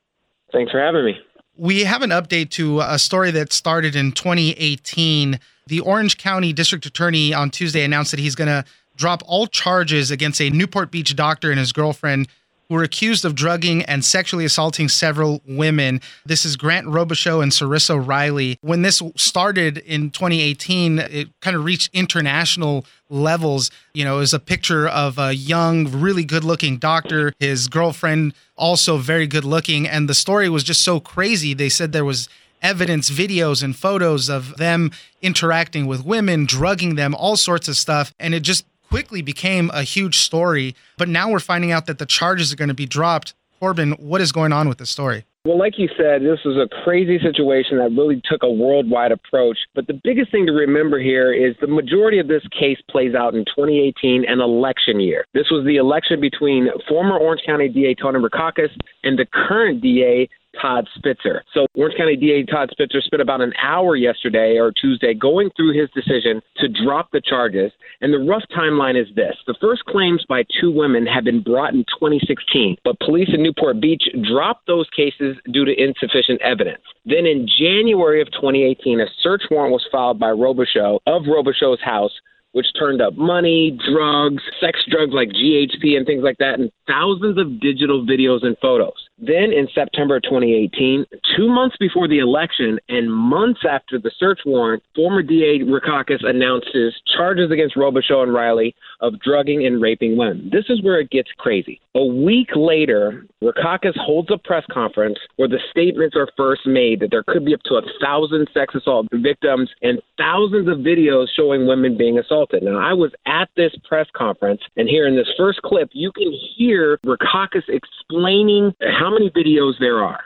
Thanks 0.53 0.71
for 0.71 0.79
having 0.79 1.03
me. 1.03 1.17
We 1.57 1.83
have 1.83 2.01
an 2.01 2.11
update 2.11 2.51
to 2.51 2.79
a 2.79 2.97
story 2.97 3.31
that 3.31 3.51
started 3.51 3.95
in 3.95 4.13
2018 4.13 5.39
the 5.67 5.79
Orange 5.79 6.17
County 6.17 6.53
District 6.53 6.85
Attorney 6.85 7.33
on 7.33 7.49
Tuesday 7.49 7.83
announced 7.83 8.11
that 8.11 8.19
he's 8.19 8.35
going 8.35 8.47
to 8.47 8.63
drop 8.95 9.23
all 9.25 9.47
charges 9.47 10.11
against 10.11 10.39
a 10.39 10.49
Newport 10.49 10.91
Beach 10.91 11.15
doctor 11.15 11.49
and 11.49 11.59
his 11.59 11.71
girlfriend 11.71 12.27
who 12.69 12.75
were 12.75 12.83
accused 12.83 13.25
of 13.25 13.35
drugging 13.35 13.83
and 13.83 14.03
sexually 14.03 14.45
assaulting 14.45 14.89
several 14.89 15.41
women. 15.47 16.01
This 16.25 16.45
is 16.45 16.55
Grant 16.55 16.87
Robicheaux 16.87 17.43
and 17.43 17.51
Cerissa 17.51 18.05
Riley. 18.05 18.57
When 18.61 18.81
this 18.81 19.01
started 19.15 19.77
in 19.79 20.09
2018, 20.09 20.99
it 20.99 21.29
kind 21.41 21.55
of 21.55 21.63
reached 21.63 21.91
international 21.93 22.85
levels. 23.09 23.69
You 23.93 24.05
know, 24.05 24.17
it 24.17 24.19
was 24.19 24.33
a 24.33 24.39
picture 24.39 24.87
of 24.87 25.19
a 25.19 25.33
young, 25.33 25.87
really 25.91 26.23
good 26.23 26.43
looking 26.43 26.77
doctor, 26.77 27.33
his 27.39 27.67
girlfriend 27.67 28.33
also 28.57 28.97
very 28.97 29.27
good 29.27 29.45
looking. 29.45 29.87
And 29.87 30.09
the 30.09 30.15
story 30.15 30.49
was 30.49 30.63
just 30.63 30.83
so 30.83 30.99
crazy. 30.99 31.53
They 31.53 31.69
said 31.69 31.91
there 31.91 32.05
was 32.05 32.29
evidence, 32.65 33.11
videos, 33.11 33.61
and 33.61 33.75
photos 33.75 34.27
of 34.27 34.57
them 34.57 34.89
interacting 35.21 35.85
with 35.85 36.03
women, 36.03 36.45
drugging 36.45 36.95
them, 36.95 37.13
all 37.13 37.37
sorts 37.37 37.67
of 37.67 37.77
stuff. 37.77 38.11
And 38.19 38.33
it 38.33 38.41
just 38.41 38.65
quickly 38.89 39.21
became 39.21 39.69
a 39.71 39.83
huge 39.83 40.17
story. 40.17 40.75
But 40.97 41.07
now 41.07 41.29
we're 41.29 41.39
finding 41.39 41.71
out 41.71 41.85
that 41.85 41.99
the 41.99 42.07
charges 42.07 42.51
are 42.51 42.55
going 42.55 42.69
to 42.69 42.73
be 42.73 42.87
dropped. 42.87 43.35
Corbin, 43.59 43.91
what 43.93 44.19
is 44.19 44.31
going 44.31 44.51
on 44.51 44.67
with 44.67 44.79
this 44.79 44.89
story? 44.89 45.25
Well, 45.45 45.59
like 45.59 45.77
you 45.77 45.87
said, 45.95 46.23
this 46.23 46.39
was 46.43 46.57
a 46.57 46.67
crazy 46.83 47.19
situation 47.19 47.77
that 47.77 47.91
really 47.91 48.19
took 48.25 48.41
a 48.41 48.49
worldwide 48.49 49.11
approach. 49.11 49.59
But 49.75 49.85
the 49.85 50.01
biggest 50.03 50.31
thing 50.31 50.47
to 50.47 50.51
remember 50.51 50.99
here 50.99 51.31
is 51.31 51.55
the 51.61 51.67
majority 51.67 52.17
of 52.17 52.27
this 52.27 52.41
case 52.47 52.79
plays 52.89 53.13
out 53.13 53.35
in 53.35 53.45
2018, 53.45 54.25
an 54.27 54.41
election 54.41 54.99
year. 54.99 55.23
This 55.35 55.51
was 55.51 55.63
the 55.63 55.75
election 55.75 56.19
between 56.19 56.69
former 56.89 57.15
Orange 57.15 57.41
County 57.45 57.69
DA 57.69 57.93
Tony 57.93 58.17
Rackauckas 58.17 58.71
and 59.03 59.19
the 59.19 59.27
current 59.31 59.81
DA 59.81 60.27
Todd 60.61 60.87
Spitzer. 60.95 61.43
So 61.53 61.67
Orange 61.75 61.97
County 61.97 62.15
DA 62.15 62.43
Todd 62.43 62.69
Spitzer 62.71 63.01
spent 63.01 63.21
about 63.21 63.41
an 63.41 63.53
hour 63.61 63.95
yesterday 63.95 64.57
or 64.57 64.71
Tuesday 64.71 65.13
going 65.13 65.49
through 65.55 65.79
his 65.79 65.89
decision 65.91 66.41
to 66.57 66.67
drop 66.67 67.11
the 67.11 67.21
charges. 67.21 67.71
And 68.01 68.13
the 68.13 68.19
rough 68.19 68.43
timeline 68.55 68.99
is 68.99 69.13
this. 69.15 69.35
The 69.47 69.55
first 69.61 69.85
claims 69.85 70.23
by 70.27 70.43
two 70.59 70.71
women 70.71 71.05
had 71.05 71.25
been 71.25 71.41
brought 71.41 71.73
in 71.73 71.85
2016, 71.99 72.77
but 72.83 72.99
police 72.99 73.29
in 73.33 73.43
Newport 73.43 73.79
Beach 73.81 74.03
dropped 74.29 74.67
those 74.67 74.87
cases 74.95 75.34
due 75.51 75.65
to 75.65 75.73
insufficient 75.81 76.41
evidence. 76.41 76.83
Then 77.05 77.25
in 77.25 77.47
January 77.47 78.21
of 78.21 78.31
2018, 78.31 78.99
a 78.99 79.05
search 79.21 79.43
warrant 79.51 79.73
was 79.73 79.85
filed 79.91 80.19
by 80.19 80.29
Robicheaux 80.29 80.99
of 81.05 81.23
Robicheaux's 81.23 81.81
house 81.83 82.11
which 82.55 82.67
turned 82.79 83.01
up 83.01 83.17
money, 83.17 83.77
drugs, 83.91 84.41
sex 84.61 84.79
drugs 84.89 85.11
like 85.11 85.27
GHB 85.27 85.97
and 85.97 86.05
things 86.05 86.23
like 86.23 86.37
that, 86.37 86.57
and 86.57 86.71
thousands 86.87 87.37
of 87.37 87.59
digital 87.59 88.05
videos 88.05 88.45
and 88.45 88.55
photos. 88.61 89.04
Then 89.17 89.53
in 89.53 89.67
September 89.73 90.19
2018, 90.19 91.05
two 91.37 91.47
months 91.47 91.77
before 91.79 92.07
the 92.07 92.19
election 92.19 92.79
and 92.89 93.11
months 93.11 93.61
after 93.69 93.97
the 93.97 94.11
search 94.19 94.39
warrant, 94.45 94.83
former 94.93 95.21
DA 95.21 95.59
Rackauckas 95.59 96.27
announces 96.27 96.93
charges 97.15 97.49
against 97.49 97.77
Robicheaux 97.77 98.23
and 98.23 98.33
Riley 98.33 98.75
of 98.99 99.19
drugging 99.21 99.65
and 99.65 99.81
raping 99.81 100.17
women. 100.17 100.49
This 100.51 100.65
is 100.67 100.81
where 100.83 100.99
it 100.99 101.11
gets 101.11 101.29
crazy. 101.37 101.79
A 101.95 102.03
week 102.03 102.49
later, 102.55 103.25
Rackauckas 103.41 103.97
holds 103.97 104.29
a 104.31 104.37
press 104.37 104.65
conference 104.69 105.17
where 105.37 105.47
the 105.47 105.59
statements 105.71 106.17
are 106.17 106.27
first 106.35 106.65
made 106.65 106.99
that 106.99 107.11
there 107.11 107.23
could 107.23 107.45
be 107.45 107.53
up 107.53 107.61
to 107.65 107.75
a 107.75 107.81
thousand 108.01 108.49
sex 108.53 108.75
assault 108.75 109.07
victims 109.13 109.69
and 109.81 110.01
thousands 110.17 110.67
of 110.67 110.79
videos 110.79 111.27
showing 111.33 111.67
women 111.67 111.97
being 111.97 112.19
assaulted. 112.19 112.63
Now, 112.63 112.77
I 112.77 112.93
was 112.93 113.11
at 113.25 113.47
this 113.55 113.71
press 113.87 114.07
conference, 114.13 114.61
and 114.75 114.89
here 114.89 115.07
in 115.07 115.15
this 115.15 115.29
first 115.37 115.61
clip, 115.61 115.89
you 115.93 116.11
can 116.11 116.33
hear 116.57 116.99
Rackauckas 117.05 117.63
explaining 117.69 118.73
how 119.05 119.11
many 119.11 119.29
videos 119.29 119.77
there 119.79 120.03
are. 120.03 120.19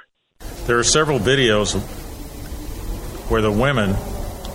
There 0.65 0.79
are 0.79 0.85
several 0.85 1.19
videos 1.19 1.77
where 3.29 3.41
the 3.41 3.51
women 3.51 3.89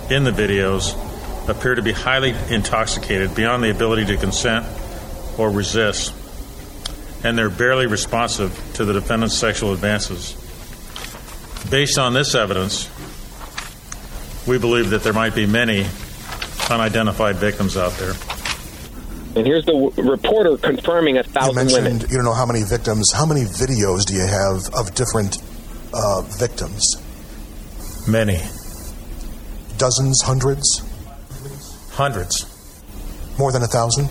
in 0.09 0.23
the 0.23 0.31
videos 0.31 0.97
appear 1.47 1.75
to 1.75 1.83
be 1.83 1.91
highly 1.91 2.33
intoxicated 2.49 3.35
beyond 3.35 3.63
the 3.63 3.69
ability 3.69 4.05
to 4.05 4.17
consent 4.17 4.65
or 5.37 5.51
resist, 5.51 6.11
and 7.23 7.37
they're 7.37 7.51
barely 7.51 7.85
responsive 7.85 8.59
to 8.73 8.83
the 8.83 8.93
defendant's 8.93 9.37
sexual 9.37 9.73
advances. 9.73 10.33
Based 11.69 11.99
on 11.99 12.13
this 12.13 12.33
evidence, 12.33 12.89
we 14.47 14.57
believe 14.57 14.89
that 14.89 15.03
there 15.03 15.13
might 15.13 15.35
be 15.35 15.45
many 15.45 15.85
unidentified 16.71 17.35
victims 17.35 17.77
out 17.77 17.91
there. 17.99 18.13
And 19.35 19.45
here's 19.45 19.65
the 19.65 19.73
w- 19.73 20.09
reporter 20.11 20.57
confirming 20.57 21.15
a 21.17 21.21
You 21.23 21.23
thousand 21.23 21.55
mentioned 21.55 21.83
women. 21.85 22.01
you 22.09 22.15
don't 22.15 22.23
know 22.25 22.33
how 22.33 22.45
many 22.45 22.63
victims. 22.63 23.11
How 23.11 23.25
many 23.25 23.41
videos 23.41 24.05
do 24.05 24.13
you 24.13 24.25
have 24.25 24.73
of 24.73 24.95
different 24.95 25.37
uh, 25.93 26.21
victims? 26.21 26.95
Many. 28.07 28.39
Dozens, 29.77 30.21
hundreds, 30.21 30.81
Hundreds. 31.91 32.45
more 33.37 33.51
than 33.51 33.61
a 33.63 33.67
thousand? 33.67 34.05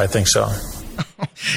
I 0.00 0.06
think 0.06 0.28
so. 0.28 0.48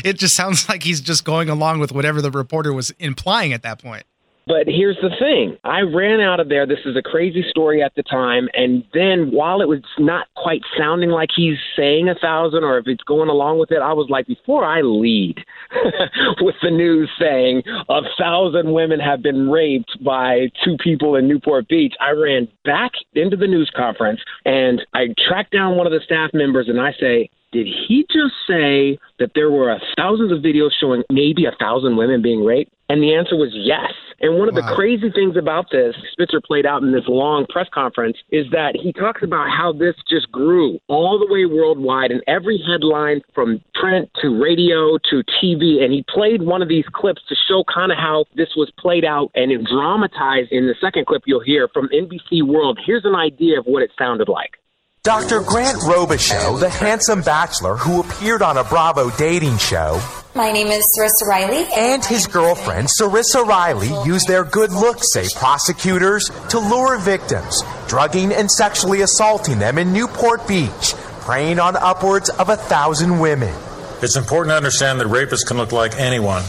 It 0.04 0.18
just 0.18 0.36
sounds 0.36 0.68
like 0.70 0.82
he's 0.84 1.02
just 1.02 1.24
going 1.24 1.50
along 1.50 1.80
with 1.80 1.92
whatever 1.92 2.22
the 2.22 2.32
reporter 2.32 2.72
was 2.74 2.92
implying 3.00 3.54
at 3.54 3.62
that 3.64 3.82
point. 3.82 4.04
But 4.48 4.68
here's 4.68 4.98
the 5.02 5.12
thing. 5.20 5.58
I 5.64 5.82
ran 5.82 6.20
out 6.20 6.40
of 6.40 6.50
there. 6.50 6.66
This 6.66 6.80
is 6.86 6.98
a 6.98 7.02
crazy 7.02 7.44
story 7.50 7.84
at 7.84 7.94
the 7.96 8.04
time. 8.04 8.50
And 8.54 8.84
then 8.94 9.32
while 9.32 9.62
it 9.62 9.68
was 9.68 9.82
not 10.00 10.28
quite 10.36 10.62
sounding 10.78 11.10
like 11.10 11.30
he's 11.36 11.58
saying 11.76 12.10
a 12.10 12.16
thousand 12.16 12.64
or 12.64 12.78
if 12.80 12.88
it's 12.88 13.04
going 13.04 13.30
along 13.30 13.60
with 13.60 13.72
it, 13.72 13.82
I 13.82 13.94
was 13.94 14.08
like, 14.10 14.28
before 14.28 14.66
I 14.66 14.82
lead 14.82 15.38
with 16.42 16.56
the 16.62 16.72
news 16.72 17.10
saying 17.20 17.64
a 17.88 18.02
thousand 18.20 18.74
women 18.74 19.00
have 19.00 19.22
been 19.22 19.50
raped 19.50 20.04
by 20.04 20.50
two 20.66 20.76
people 20.84 21.16
in 21.16 21.28
Newport 21.28 21.68
Beach, 21.68 21.94
I 22.00 22.12
ran 22.12 22.48
back 22.66 22.92
into 23.14 23.38
the 23.38 23.48
news 23.48 23.72
conference 23.76 24.22
and 24.46 24.82
I 24.94 25.14
tracked 25.28 25.52
down 25.52 25.78
one 25.78 25.86
of 25.86 25.94
the 25.94 26.02
staff 26.04 26.32
members 26.34 26.68
and 26.68 26.82
I 26.82 26.94
say, 27.00 27.30
did 27.52 27.68
he 27.68 28.06
just 28.08 28.34
say 28.48 28.98
that 29.20 29.32
there 29.36 29.52
were 29.52 29.78
thousands 29.98 30.32
of 30.32 30.40
videos 30.40 30.70
showing 30.80 31.04
maybe 31.12 31.46
a 31.46 31.56
thousand 31.60 31.98
women 31.98 32.22
being 32.22 32.46
raped? 32.46 32.72
And 32.90 33.04
the 33.04 33.14
answer 33.14 33.36
was 33.36 33.52
yes. 33.54 33.92
And 34.22 34.38
one 34.38 34.48
of 34.48 34.54
the 34.54 34.62
crazy 34.76 35.10
things 35.10 35.36
about 35.36 35.72
this, 35.72 35.96
Spitzer 36.12 36.40
played 36.40 36.66
out 36.66 36.84
in 36.84 36.92
this 36.92 37.06
long 37.08 37.48
press 37.50 37.68
conference, 37.74 38.18
is 38.30 38.46
that 38.52 38.76
he 38.80 38.94
talks 38.94 39.24
about 39.24 39.50
how 39.50 39.74
this 39.74 39.96
just 40.08 40.32
grew 40.32 40.78
all 40.88 41.18
the 41.18 41.26
way 41.26 41.46
worldwide 41.46 42.12
and 42.12 42.22
every 42.28 42.64
headline 42.70 43.22
from 43.34 43.60
print 43.74 44.12
to 44.22 44.30
radio 44.30 45.00
to 45.10 45.24
TV. 45.42 45.84
And 45.84 45.92
he 45.92 46.06
played 46.08 46.44
one 46.44 46.62
of 46.62 46.70
these 46.70 46.86
clips 46.94 47.24
to 47.30 47.36
show 47.48 47.64
kind 47.74 47.92
of 47.92 47.98
how 47.98 48.26
this 48.36 48.50
was 48.56 48.72
played 48.78 49.04
out 49.04 49.32
and 49.34 49.52
it 49.52 49.64
dramatized 49.66 50.52
in 50.52 50.68
the 50.68 50.76
second 50.80 51.08
clip 51.08 51.24
you'll 51.26 51.44
hear 51.44 51.68
from 51.74 51.90
NBC 51.90 52.46
World. 52.46 52.80
Here's 52.86 53.06
an 53.06 53.16
idea 53.16 53.58
of 53.58 53.66
what 53.66 53.82
it 53.82 53.90
sounded 53.98 54.30
like. 54.30 54.61
Dr. 55.04 55.42
Grant 55.42 55.80
Robicheaux, 55.80 56.60
the 56.60 56.70
handsome 56.70 57.24
bachelor 57.24 57.76
who 57.76 58.02
appeared 58.02 58.44
on 58.44 58.58
a 58.60 58.64
Bravo 58.64 59.10
dating 59.18 59.58
show, 59.58 60.00
My 60.36 60.52
name 60.52 60.68
is 60.68 60.86
Cerissa 60.96 61.28
Riley. 61.28 61.66
and 61.76 62.06
his 62.06 62.28
girlfriend, 62.28 62.88
Cerissa 62.88 63.44
Riley, 63.44 63.90
used 64.06 64.28
their 64.28 64.44
good 64.44 64.72
looks, 64.72 65.12
say 65.12 65.26
prosecutors, 65.36 66.30
to 66.50 66.60
lure 66.60 67.00
victims, 67.00 67.64
drugging 67.88 68.32
and 68.32 68.52
sexually 68.52 69.02
assaulting 69.02 69.58
them 69.58 69.80
in 69.80 69.92
Newport 69.92 70.48
Beach, 70.48 70.94
preying 71.22 71.58
on 71.58 71.76
upwards 71.78 72.30
of 72.30 72.50
a 72.50 72.56
thousand 72.56 73.18
women. 73.18 73.56
It's 74.04 74.16
important 74.16 74.52
to 74.52 74.58
understand 74.58 75.00
that 75.00 75.08
rapists 75.08 75.48
can 75.48 75.58
look 75.58 75.72
like 75.72 75.96
anyone. 76.00 76.44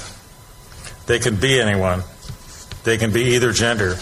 They 1.06 1.20
can 1.20 1.36
be 1.36 1.58
anyone. 1.58 2.02
They 2.84 2.98
can 2.98 3.14
be 3.14 3.34
either 3.34 3.52
gender. 3.52 3.96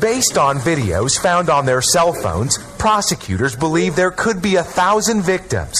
Based 0.00 0.38
on 0.38 0.58
videos 0.58 1.18
found 1.18 1.50
on 1.50 1.66
their 1.66 1.82
cell 1.82 2.12
phones, 2.12 2.58
prosecutors 2.78 3.56
believe 3.56 3.96
there 3.96 4.10
could 4.10 4.40
be 4.42 4.56
a 4.56 4.62
thousand 4.62 5.22
victims. 5.22 5.76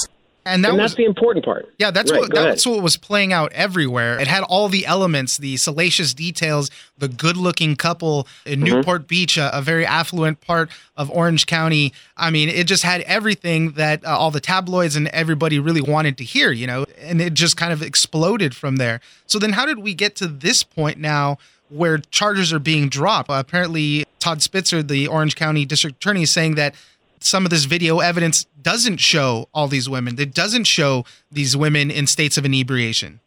And 0.47 0.64
that 0.64 0.71
and 0.71 0.78
was 0.78 0.93
that's 0.93 0.97
the 0.97 1.05
important 1.05 1.45
part. 1.45 1.69
Yeah, 1.78 1.90
that's 1.90 2.11
Right, 2.11 2.21
what 2.21 2.31
go 2.31 2.38
ahead. 2.40 2.52
that's 2.52 2.67
what 2.67 2.83
was 2.83 2.97
playing 2.97 3.35
out 3.35 3.52
everywhere. 3.52 4.19
It 4.19 4.26
had 4.28 4.45
all 4.45 4.71
the 4.71 4.87
elements, 4.87 5.37
the 5.37 5.59
salacious 5.59 6.14
details, 6.14 6.71
the 6.97 7.07
good-looking 7.09 7.76
couple 7.76 8.26
in 8.47 8.61
Mm-hmm. 8.61 8.76
Newport 8.76 9.07
Beach, 9.09 9.37
a, 9.37 9.55
a 9.57 9.61
very 9.61 9.85
affluent 9.85 10.40
part 10.40 10.71
of 10.97 11.11
Orange 11.11 11.45
County. 11.45 11.93
I 12.17 12.31
mean, 12.31 12.49
it 12.49 12.67
just 12.67 12.83
had 12.83 13.02
everything 13.02 13.73
that 13.73 14.02
uh, 14.07 14.17
all 14.17 14.31
the 14.31 14.40
tabloids 14.40 14.97
and 14.97 15.09
everybody 15.09 15.59
really 15.59 15.83
wanted 15.83 16.17
to 16.17 16.25
hear, 16.25 16.50
you 16.50 16.67
know, 16.67 16.87
and 16.99 17.21
it 17.21 17.35
just 17.35 17.59
kind 17.59 17.73
of 17.75 17.83
exploded 17.83 18.57
from 18.57 18.76
there. 18.76 19.00
So 19.26 19.38
then 19.38 19.52
how 19.52 19.67
did 19.67 19.81
we 19.81 19.93
get 19.93 20.17
to 20.17 20.26
this 20.26 20.64
point 20.64 20.97
now 20.99 21.37
where 21.69 21.99
charges 21.99 22.55
are 22.55 22.59
being 22.59 22.88
dropped? 22.88 23.28
Uh, 23.28 23.35
apparently 23.35 24.07
Todd 24.18 24.42
Spitzer, 24.42 24.82
the 24.82 25.06
Orange 25.06 25.37
County 25.37 25.64
District 25.64 25.96
Attorney 25.96 26.22
is 26.22 26.30
saying 26.30 26.56
that 26.56 26.75
some 27.20 27.44
of 27.44 27.50
this 27.50 27.64
video 27.64 27.98
evidence 27.98 28.44
doesn't 28.62 28.98
show 28.98 29.48
all 29.52 29.68
these 29.68 29.88
women. 29.88 30.18
It 30.18 30.34
doesn't 30.34 30.64
show 30.64 31.04
these 31.30 31.56
women 31.56 31.90
in 31.90 32.06
states 32.06 32.37
of 32.37 32.44
inebriation. 32.44 33.20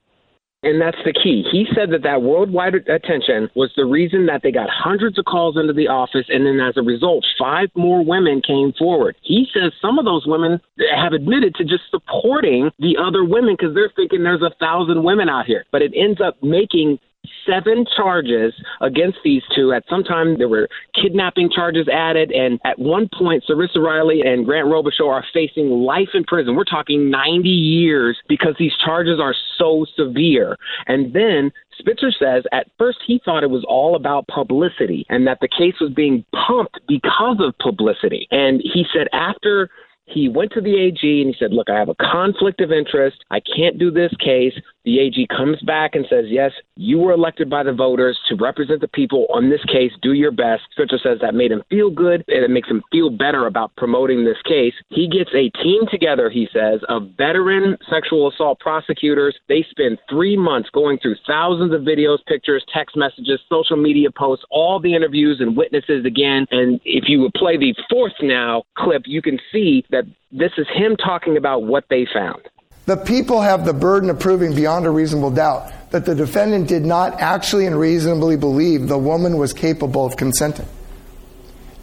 And 0.63 0.79
that's 0.79 0.97
the 1.03 1.11
key. 1.11 1.43
He 1.51 1.65
said 1.73 1.89
that 1.89 2.03
that 2.03 2.21
worldwide 2.21 2.75
attention 2.87 3.49
was 3.55 3.71
the 3.75 3.85
reason 3.85 4.27
that 4.27 4.41
they 4.43 4.51
got 4.51 4.69
hundreds 4.69 5.17
of 5.17 5.25
calls 5.25 5.57
into 5.57 5.73
the 5.73 5.87
office, 5.87 6.27
and 6.29 6.45
then 6.45 6.59
as 6.59 6.77
a 6.77 6.83
result, 6.83 7.25
five 7.39 7.69
more 7.73 8.05
women 8.05 8.43
came 8.45 8.71
forward. 8.77 9.15
He 9.23 9.47
says 9.51 9.73
some 9.81 9.97
of 9.97 10.05
those 10.05 10.27
women 10.27 10.61
have 10.95 11.13
admitted 11.13 11.55
to 11.55 11.63
just 11.63 11.89
supporting 11.89 12.69
the 12.77 12.95
other 13.01 13.25
women 13.25 13.55
because 13.57 13.73
they're 13.73 13.91
thinking 13.95 14.21
there's 14.21 14.43
a 14.43 14.53
thousand 14.59 15.03
women 15.03 15.29
out 15.29 15.47
here. 15.47 15.65
But 15.71 15.81
it 15.81 15.93
ends 15.95 16.21
up 16.21 16.37
making 16.43 16.99
seven 17.45 17.85
charges 17.95 18.53
against 18.81 19.17
these 19.23 19.43
two. 19.55 19.73
At 19.73 19.83
some 19.89 20.03
time, 20.03 20.37
there 20.37 20.49
were 20.49 20.67
kidnapping 20.99 21.49
charges 21.49 21.87
added, 21.87 22.31
and 22.31 22.59
at 22.65 22.79
one 22.79 23.09
point, 23.17 23.43
Cerissa 23.49 23.77
Riley 23.77 24.21
and 24.21 24.45
Grant 24.45 24.67
Robicheaux 24.67 25.09
are 25.09 25.25
facing 25.33 25.69
life 25.69 26.09
in 26.13 26.23
prison. 26.23 26.55
We're 26.55 26.63
talking 26.63 27.09
90 27.09 27.49
years 27.49 28.17
because 28.27 28.55
these 28.59 28.73
charges 28.83 29.19
are 29.19 29.35
so 29.57 29.85
severe. 29.95 30.57
And 30.87 31.13
then 31.13 31.51
Spitzer 31.77 32.11
says 32.11 32.43
at 32.51 32.67
first 32.77 32.99
he 33.05 33.19
thought 33.23 33.43
it 33.43 33.49
was 33.49 33.65
all 33.67 33.95
about 33.95 34.27
publicity 34.27 35.05
and 35.09 35.25
that 35.27 35.39
the 35.41 35.47
case 35.47 35.75
was 35.81 35.91
being 35.95 36.23
pumped 36.47 36.79
because 36.87 37.37
of 37.39 37.57
publicity. 37.57 38.27
And 38.31 38.61
he 38.61 38.85
said 38.93 39.07
after 39.13 39.69
he 40.05 40.29
went 40.29 40.51
to 40.51 40.61
the 40.61 40.75
AG 40.75 40.99
and 41.01 41.33
he 41.33 41.35
said, 41.39 41.53
Look, 41.53 41.69
I 41.69 41.77
have 41.77 41.89
a 41.89 41.95
conflict 41.95 42.61
of 42.61 42.71
interest. 42.71 43.23
I 43.31 43.39
can't 43.39 43.77
do 43.77 43.91
this 43.91 44.11
case. 44.19 44.53
The 44.83 44.99
AG 44.99 45.27
comes 45.35 45.61
back 45.61 45.93
and 45.93 46.05
says, 46.09 46.25
Yes, 46.27 46.51
you 46.75 46.97
were 46.97 47.11
elected 47.11 47.49
by 47.49 47.61
the 47.63 47.71
voters 47.71 48.19
to 48.29 48.35
represent 48.35 48.81
the 48.81 48.87
people 48.87 49.27
on 49.33 49.49
this 49.49 49.63
case. 49.65 49.91
Do 50.01 50.13
your 50.13 50.31
best. 50.31 50.63
Spitzer 50.71 50.97
says 50.97 51.19
that 51.21 51.35
made 51.35 51.51
him 51.51 51.61
feel 51.69 51.91
good 51.91 52.23
and 52.27 52.43
it 52.43 52.49
makes 52.49 52.69
him 52.69 52.81
feel 52.91 53.09
better 53.11 53.45
about 53.45 53.75
promoting 53.75 54.25
this 54.25 54.41
case. 54.43 54.73
He 54.89 55.07
gets 55.07 55.29
a 55.35 55.49
team 55.61 55.81
together, 55.91 56.29
he 56.29 56.47
says, 56.51 56.79
of 56.89 57.09
veteran 57.15 57.77
sexual 57.89 58.29
assault 58.29 58.59
prosecutors. 58.59 59.37
They 59.47 59.65
spend 59.69 59.99
three 60.09 60.35
months 60.35 60.69
going 60.73 60.97
through 60.99 61.15
thousands 61.27 61.73
of 61.73 61.81
videos, 61.81 62.17
pictures, 62.25 62.65
text 62.73 62.95
messages, 62.95 63.39
social 63.49 63.77
media 63.77 64.09
posts, 64.09 64.45
all 64.49 64.79
the 64.79 64.95
interviews 64.95 65.37
and 65.39 65.55
witnesses 65.55 66.05
again. 66.05 66.47
And 66.49 66.81
if 66.85 67.05
you 67.07 67.19
would 67.21 67.33
play 67.35 67.57
the 67.57 67.75
fourth 67.89 68.13
now 68.21 68.63
clip, 68.77 69.03
you 69.05 69.21
can 69.21 69.39
see 69.51 69.85
that 69.91 70.05
this 70.31 70.51
is 70.57 70.65
him 70.73 70.95
talking 70.95 71.37
about 71.37 71.63
what 71.63 71.85
they 71.89 72.07
found. 72.11 72.41
The 72.85 72.97
people 72.97 73.41
have 73.41 73.65
the 73.65 73.73
burden 73.73 74.09
of 74.09 74.19
proving 74.19 74.55
beyond 74.55 74.85
a 74.85 74.89
reasonable 74.89 75.31
doubt 75.31 75.71
that 75.91 76.05
the 76.05 76.15
defendant 76.15 76.67
did 76.67 76.85
not 76.85 77.19
actually 77.21 77.65
and 77.65 77.77
reasonably 77.77 78.37
believe 78.37 78.87
the 78.87 78.97
woman 78.97 79.37
was 79.37 79.53
capable 79.53 80.05
of 80.05 80.17
consenting. 80.17 80.67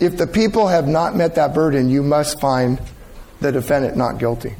If 0.00 0.16
the 0.16 0.26
people 0.26 0.68
have 0.68 0.88
not 0.88 1.14
met 1.14 1.34
that 1.34 1.54
burden, 1.54 1.88
you 1.88 2.02
must 2.02 2.40
find 2.40 2.80
the 3.40 3.52
defendant 3.52 3.96
not 3.96 4.18
guilty. 4.18 4.54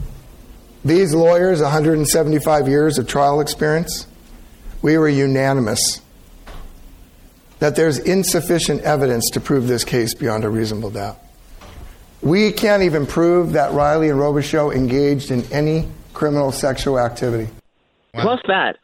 These 0.85 1.15
lawyers, 1.15 1.61
175 1.61 2.69
years 2.69 2.99
of 2.99 3.07
trial 3.07 3.41
experience, 3.41 4.07
we 4.83 4.97
were 4.97 5.09
unanimous 5.09 6.01
that 7.59 7.75
there's 7.75 7.99
insufficient 7.99 8.83
evidence 8.83 9.31
to 9.31 9.41
prove 9.41 9.67
this 9.67 9.85
case 9.85 10.15
beyond 10.15 10.45
a 10.45 10.49
reasonable 10.49 10.91
doubt. 10.91 11.19
We 12.21 12.53
can't 12.53 12.83
even 12.83 13.07
prove 13.07 13.53
that 13.53 13.73
Riley 13.73 14.11
and 14.11 14.19
Robicheaux 14.19 14.75
engaged 14.75 15.31
in 15.31 15.45
any 15.53 15.89
criminal 16.19 16.51
sexual 16.51 16.99
activity. 16.99 17.49
Plus 18.13 18.41
that, 18.49 18.77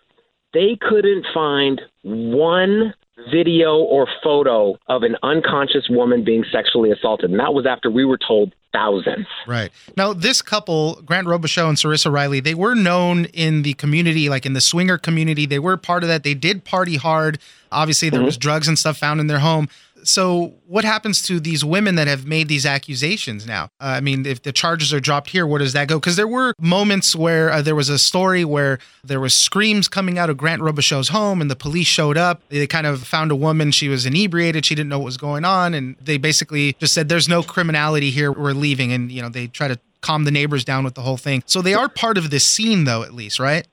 they 0.53 0.79
couldn't 0.81 1.27
find 1.35 1.81
one 2.05 2.95
video 3.33 3.79
or 3.79 4.07
photo 4.23 4.77
of 4.87 5.03
an 5.03 5.17
unconscious 5.25 5.89
woman 5.91 6.23
being 6.23 6.45
sexually 6.53 6.93
assaulted. 6.93 7.31
And 7.31 7.41
that 7.41 7.53
was 7.53 7.67
after 7.67 7.91
we 7.91 8.05
were 8.05 8.19
told 8.19 8.55
thousands. 8.73 9.27
Right. 9.49 9.73
Now, 9.97 10.13
this 10.13 10.43
couple, 10.43 11.01
Grant 11.05 11.27
Robicheaux 11.27 11.69
and 11.69 11.77
Cerissa 11.77 12.13
Riley, 12.13 12.39
they 12.39 12.55
were 12.55 12.75
known 12.75 13.25
in 13.27 13.63
the 13.63 13.75
community, 13.75 14.29
like 14.29 14.47
in 14.47 14.53
the 14.53 14.61
swinger 14.61 14.99
community. 14.99 15.47
They 15.47 15.59
were 15.59 15.77
part 15.77 16.05
of 16.05 16.09
that. 16.09 16.23
They 16.23 16.35
did 16.35 16.65
party 16.65 16.97
hard. 16.97 17.41
Obviously, 17.73 18.11
there 18.11 18.21
mm-hmm. 18.21 18.27
was 18.27 18.37
drugs 18.37 18.69
and 18.69 18.79
stuff 18.79 18.97
found 18.97 19.21
in 19.21 19.27
their 19.27 19.41
home 19.41 19.69
so 20.05 20.55
what 20.67 20.85
happens 20.85 21.23
to 21.23 21.41
these 21.41 21.65
women 21.65 21.95
that 21.97 22.07
have 22.07 22.27
made 22.27 22.49
these 22.49 22.67
accusations 22.67 23.47
now? 23.47 23.65
Uh, 23.81 23.87
I 23.87 24.01
mean, 24.01 24.27
if 24.27 24.43
the 24.43 24.53
charges 24.53 24.93
are 24.93 25.01
dropped 25.01 25.31
here, 25.31 25.47
where 25.47 25.59
does 25.59 25.73
that 25.73 25.89
go? 25.89 25.99
Because 25.99 26.17
there 26.17 26.29
were 26.29 26.55
moments 26.61 27.17
where 27.17 27.51
uh, 27.51 27.63
there 27.63 27.75
was 27.75 27.89
a 27.89 27.99
story 27.99 28.45
where 28.45 28.79
there 29.03 29.21
was 29.21 29.35
screams 29.35 29.89
coming 29.89 30.19
out 30.19 30.31
of 30.31 30.37
Grant 30.37 30.63
Robicheaux's 30.63 31.09
home, 31.09 31.41
and 31.41 31.51
the 31.51 31.57
police 31.57 31.87
showed 31.87 32.17
up. 32.17 32.43
They 32.49 32.67
kind 32.67 32.87
of 32.87 33.03
found 33.05 33.31
a 33.31 33.37
woman. 33.37 33.71
She 33.71 33.89
was 33.89 34.07
inebriated. 34.07 34.65
She 34.65 34.75
didn't 34.75 34.91
know 34.91 34.99
what 34.99 35.07
was 35.07 35.17
going 35.17 35.45
on, 35.45 35.75
and 35.75 35.97
they 36.01 36.19
basically 36.19 36.75
just 36.75 36.95
said, 36.95 37.09
"There's 37.09 37.29
no 37.29 37.43
criminality 37.43 38.11
here. 38.11 38.33
We're 38.33 38.53
leaving." 38.53 38.93
And 38.93 39.11
you 39.11 39.23
know, 39.23 39.29
they 39.29 39.47
try 39.47 39.69
to 39.69 39.79
calm 40.05 40.25
the 40.25 40.31
neighbors 40.31 40.65
down 40.65 40.85
with 40.85 40.95
the 40.95 41.01
whole 41.01 41.17
thing. 41.17 41.43
So 41.47 41.63
they 41.63 41.75
are 41.75 41.89
part 41.89 42.19
of 42.19 42.29
this 42.31 42.45
scene, 42.45 42.85
though, 42.85 43.03
at 43.03 43.15
least, 43.15 43.41
right? 43.41 43.67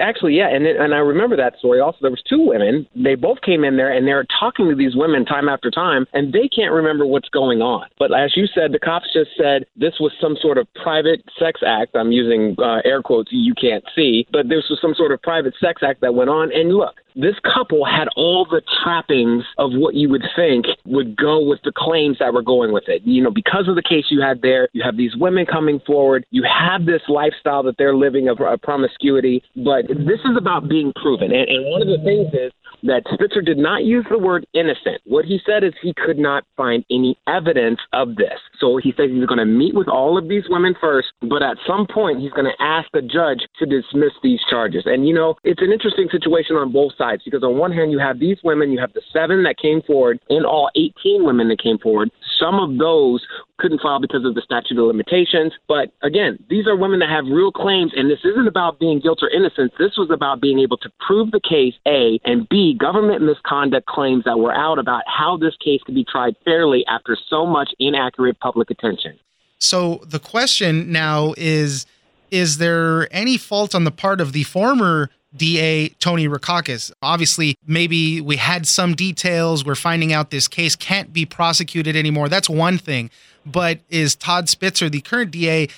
Actually, 0.00 0.36
yeah, 0.36 0.48
and 0.48 0.66
and 0.66 0.92
I 0.92 0.98
remember 0.98 1.36
that 1.36 1.58
story. 1.58 1.80
Also, 1.80 1.98
there 2.02 2.10
was 2.10 2.22
two 2.28 2.40
women. 2.40 2.86
They 2.96 3.14
both 3.14 3.40
came 3.42 3.62
in 3.62 3.76
there, 3.76 3.92
and 3.92 4.06
they're 4.06 4.26
talking 4.40 4.68
to 4.68 4.74
these 4.74 4.96
women 4.96 5.24
time 5.24 5.48
after 5.48 5.70
time, 5.70 6.06
and 6.12 6.32
they 6.32 6.48
can't 6.48 6.72
remember 6.72 7.06
what's 7.06 7.28
going 7.28 7.62
on. 7.62 7.86
But 7.98 8.12
as 8.12 8.36
you 8.36 8.46
said, 8.52 8.72
the 8.72 8.80
cops 8.80 9.06
just 9.12 9.30
said 9.38 9.64
this 9.76 9.94
was 10.00 10.12
some 10.20 10.36
sort 10.40 10.58
of 10.58 10.66
private 10.74 11.22
sex 11.38 11.60
act. 11.64 11.94
I'm 11.94 12.10
using 12.10 12.56
uh, 12.58 12.80
air 12.84 13.00
quotes 13.00 13.30
you 13.32 13.54
can't 13.54 13.84
see, 13.94 14.26
but 14.32 14.48
this 14.48 14.64
was 14.68 14.78
some 14.82 14.94
sort 14.94 15.12
of 15.12 15.22
private 15.22 15.54
sex 15.60 15.82
act 15.84 16.00
that 16.00 16.14
went 16.14 16.30
on. 16.30 16.52
And 16.52 16.74
look, 16.74 16.96
this 17.16 17.34
couple 17.42 17.84
had 17.84 18.08
all 18.14 18.44
the 18.44 18.60
trappings 18.84 19.44
of 19.56 19.72
what 19.72 19.94
you 19.94 20.08
would 20.10 20.24
think 20.36 20.66
would 20.84 21.16
go 21.16 21.42
with 21.44 21.60
the 21.64 21.72
claims 21.74 22.18
that 22.20 22.32
were 22.32 22.42
going 22.42 22.72
with 22.72 22.84
it. 22.88 23.02
You 23.04 23.22
know, 23.22 23.30
because 23.30 23.68
of 23.68 23.74
the 23.74 23.82
case 23.82 24.04
you 24.10 24.20
had 24.20 24.42
there, 24.42 24.68
you 24.72 24.82
have 24.84 24.96
these 24.96 25.16
women 25.16 25.46
coming 25.46 25.80
forward, 25.86 26.26
you 26.30 26.44
have 26.44 26.84
this 26.84 27.02
lifestyle 27.08 27.62
that 27.64 27.76
they're 27.78 27.96
living 27.96 28.28
of, 28.28 28.40
of 28.40 28.60
promiscuity, 28.60 29.42
but 29.56 29.88
this 29.88 30.20
is 30.24 30.36
about 30.36 30.68
being 30.68 30.92
proven. 31.00 31.32
And, 31.32 31.48
and 31.48 31.70
one 31.70 31.80
of 31.80 31.88
the 31.88 32.04
things 32.04 32.28
is 32.34 32.52
that 32.82 33.02
Spitzer 33.12 33.42
did 33.42 33.58
not 33.58 33.84
use 33.84 34.06
the 34.10 34.18
word 34.18 34.46
innocent. 34.54 35.00
What 35.04 35.24
he 35.24 35.40
said 35.44 35.64
is 35.64 35.72
he 35.82 35.94
could 35.94 36.18
not 36.18 36.44
find 36.56 36.84
any 36.90 37.18
evidence 37.26 37.80
of 37.92 38.16
this. 38.16 38.38
So 38.60 38.78
he 38.82 38.92
said 38.96 39.10
he's 39.10 39.26
going 39.26 39.38
to 39.38 39.44
meet 39.44 39.74
with 39.74 39.88
all 39.88 40.16
of 40.18 40.28
these 40.28 40.44
women 40.48 40.74
first, 40.80 41.08
but 41.22 41.42
at 41.42 41.56
some 41.66 41.86
point 41.86 42.20
he's 42.20 42.32
going 42.32 42.46
to 42.46 42.62
ask 42.62 42.88
the 42.92 43.02
judge 43.02 43.46
to 43.58 43.66
dismiss 43.66 44.12
these 44.22 44.40
charges. 44.48 44.82
And, 44.86 45.06
you 45.06 45.14
know, 45.14 45.34
it's 45.44 45.62
an 45.62 45.72
interesting 45.72 46.08
situation 46.10 46.56
on 46.56 46.72
both 46.72 46.92
sides 46.96 47.22
because 47.24 47.42
on 47.42 47.58
one 47.58 47.72
hand 47.72 47.92
you 47.92 47.98
have 47.98 48.18
these 48.18 48.38
women, 48.44 48.70
you 48.70 48.80
have 48.80 48.92
the 48.92 49.02
seven 49.12 49.42
that 49.44 49.58
came 49.58 49.82
forward, 49.82 50.20
and 50.28 50.46
all 50.46 50.70
18 50.76 51.24
women 51.24 51.48
that 51.48 51.62
came 51.62 51.78
forward. 51.78 52.10
Some 52.38 52.60
of 52.60 52.78
those 52.78 53.26
couldn't 53.58 53.80
file 53.80 54.00
because 54.00 54.24
of 54.24 54.34
the 54.34 54.42
statute 54.42 54.78
of 54.78 54.86
limitations. 54.86 55.52
But 55.68 55.92
again, 56.02 56.38
these 56.50 56.66
are 56.66 56.76
women 56.76 57.00
that 57.00 57.08
have 57.08 57.24
real 57.24 57.50
claims, 57.50 57.92
and 57.96 58.10
this 58.10 58.20
isn't 58.24 58.46
about 58.46 58.78
being 58.78 59.00
guilt 59.00 59.20
or 59.22 59.30
innocence. 59.30 59.72
This 59.78 59.96
was 59.96 60.10
about 60.12 60.40
being 60.40 60.60
able 60.60 60.76
to 60.78 60.90
prove 61.06 61.30
the 61.30 61.40
case, 61.40 61.74
A, 61.86 62.20
and 62.24 62.48
B, 62.48 62.55
government 62.78 63.22
misconduct 63.22 63.86
claims 63.86 64.24
that 64.24 64.38
were 64.38 64.54
out 64.54 64.78
about 64.78 65.02
how 65.06 65.36
this 65.36 65.54
case 65.62 65.80
could 65.84 65.94
be 65.94 66.04
tried 66.04 66.36
fairly 66.44 66.84
after 66.86 67.16
so 67.28 67.46
much 67.46 67.70
inaccurate 67.78 68.38
public 68.40 68.70
attention. 68.70 69.18
So 69.58 70.02
the 70.06 70.18
question 70.18 70.92
now 70.92 71.34
is 71.36 71.86
is 72.30 72.58
there 72.58 73.08
any 73.14 73.36
fault 73.36 73.74
on 73.74 73.84
the 73.84 73.90
part 73.90 74.20
of 74.20 74.32
the 74.32 74.42
former 74.42 75.10
DA 75.36 75.88
Tony 76.00 76.28
Rackauckas. 76.28 76.92
Obviously, 77.02 77.56
maybe 77.66 78.20
we 78.20 78.36
had 78.36 78.66
some 78.66 78.94
details. 78.94 79.64
We're 79.64 79.74
finding 79.74 80.12
out 80.12 80.30
this 80.30 80.48
case 80.48 80.74
can't 80.74 81.12
be 81.12 81.26
prosecuted 81.26 81.96
anymore. 81.96 82.28
That's 82.28 82.48
one 82.48 82.78
thing. 82.78 83.10
But 83.44 83.80
is 83.88 84.14
Todd 84.14 84.48
Spitzer, 84.48 84.88
the 84.88 85.00
current 85.00 85.30
DA, 85.30 85.68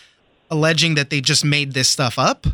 alleging 0.50 0.94
that 0.94 1.11
they 1.11 1.20
just 1.20 1.44
made 1.44 1.73
this 1.73 1.88
stuff 1.88 2.18
up? 2.18 2.47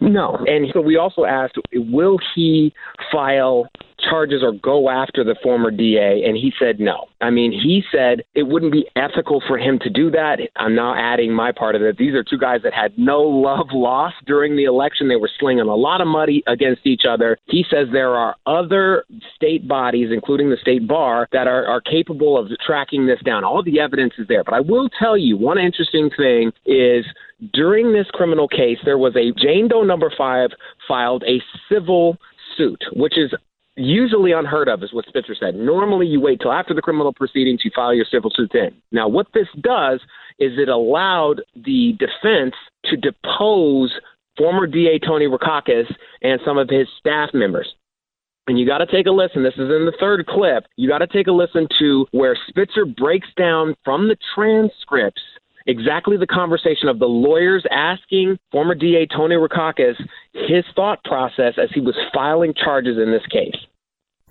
No. 0.00 0.38
And 0.46 0.66
so 0.72 0.80
we 0.80 0.96
also 0.96 1.24
asked, 1.24 1.56
will 1.72 2.18
he 2.34 2.72
file 3.12 3.68
charges 4.08 4.42
or 4.42 4.52
go 4.52 4.88
after 4.88 5.24
the 5.24 5.36
former 5.42 5.70
DA? 5.70 6.24
And 6.26 6.36
he 6.36 6.52
said 6.58 6.80
no. 6.80 7.06
I 7.20 7.30
mean, 7.30 7.52
he 7.52 7.82
said 7.92 8.22
it 8.34 8.44
wouldn't 8.44 8.72
be 8.72 8.86
ethical 8.96 9.42
for 9.46 9.58
him 9.58 9.78
to 9.80 9.90
do 9.90 10.10
that. 10.10 10.38
I'm 10.56 10.74
now 10.74 10.94
adding 10.96 11.32
my 11.32 11.52
part 11.52 11.74
of 11.74 11.82
it. 11.82 11.98
These 11.98 12.14
are 12.14 12.24
two 12.24 12.38
guys 12.38 12.60
that 12.64 12.72
had 12.72 12.98
no 12.98 13.20
love 13.20 13.68
lost 13.72 14.16
during 14.26 14.56
the 14.56 14.64
election. 14.64 15.08
They 15.08 15.16
were 15.16 15.30
slinging 15.38 15.68
a 15.68 15.74
lot 15.74 16.00
of 16.00 16.06
money 16.06 16.42
against 16.46 16.86
each 16.86 17.02
other. 17.08 17.36
He 17.46 17.64
says 17.70 17.88
there 17.92 18.16
are 18.16 18.36
other 18.46 19.04
state 19.36 19.68
bodies, 19.68 20.08
including 20.12 20.50
the 20.50 20.56
state 20.56 20.88
bar, 20.88 21.28
that 21.32 21.46
are, 21.46 21.66
are 21.66 21.80
capable 21.80 22.38
of 22.38 22.48
tracking 22.66 23.06
this 23.06 23.20
down. 23.24 23.44
All 23.44 23.62
the 23.62 23.80
evidence 23.80 24.14
is 24.18 24.26
there. 24.28 24.44
But 24.44 24.54
I 24.54 24.60
will 24.60 24.88
tell 24.98 25.16
you 25.16 25.36
one 25.36 25.58
interesting 25.58 26.10
thing 26.16 26.52
is 26.64 27.04
during 27.52 27.92
this 27.92 28.06
criminal 28.12 28.48
case, 28.48 28.78
there 28.84 28.98
was 28.98 29.16
a 29.16 29.32
Jane 29.38 29.68
Doe 29.68 29.82
number 29.82 30.12
five 30.16 30.50
filed 30.86 31.24
a 31.24 31.42
civil 31.72 32.18
suit, 32.56 32.82
which 32.92 33.16
is 33.16 33.32
usually 33.80 34.32
unheard 34.32 34.68
of, 34.68 34.82
is 34.82 34.92
what 34.92 35.06
Spitzer 35.06 35.34
said. 35.38 35.54
Normally, 35.54 36.06
you 36.06 36.20
wait 36.20 36.40
till 36.40 36.52
after 36.52 36.74
the 36.74 36.82
criminal 36.82 37.12
proceedings, 37.12 37.60
you 37.64 37.70
file 37.74 37.94
your 37.94 38.06
civil 38.10 38.30
suit 38.30 38.54
in. 38.54 38.70
Now, 38.92 39.08
what 39.08 39.28
this 39.34 39.48
does 39.60 40.00
is 40.38 40.52
it 40.58 40.68
allowed 40.68 41.42
the 41.54 41.96
defense 41.98 42.54
to 42.84 42.96
depose 42.96 43.92
former 44.36 44.66
DA 44.66 44.98
Tony 44.98 45.26
Rackauckas 45.26 45.92
and 46.22 46.40
some 46.44 46.58
of 46.58 46.68
his 46.68 46.86
staff 46.98 47.30
members. 47.34 47.74
And 48.46 48.58
you 48.58 48.66
got 48.66 48.78
to 48.78 48.86
take 48.86 49.06
a 49.06 49.10
listen. 49.10 49.42
This 49.44 49.54
is 49.54 49.70
in 49.70 49.86
the 49.86 49.96
third 50.00 50.26
clip. 50.26 50.64
You 50.76 50.88
got 50.88 50.98
to 50.98 51.06
take 51.06 51.26
a 51.26 51.32
listen 51.32 51.68
to 51.78 52.06
where 52.10 52.36
Spitzer 52.48 52.84
breaks 52.84 53.28
down 53.36 53.76
from 53.84 54.08
the 54.08 54.16
transcripts 54.34 55.22
exactly 55.66 56.16
the 56.16 56.26
conversation 56.26 56.88
of 56.88 56.98
the 56.98 57.06
lawyers 57.06 57.64
asking 57.70 58.38
former 58.50 58.74
DA 58.74 59.06
Tony 59.06 59.36
Rackauckas 59.36 59.96
his 60.32 60.64
thought 60.74 61.02
process 61.04 61.54
as 61.58 61.70
he 61.72 61.80
was 61.80 61.96
filing 62.12 62.54
charges 62.54 62.96
in 62.98 63.10
this 63.10 63.26
case. 63.26 63.56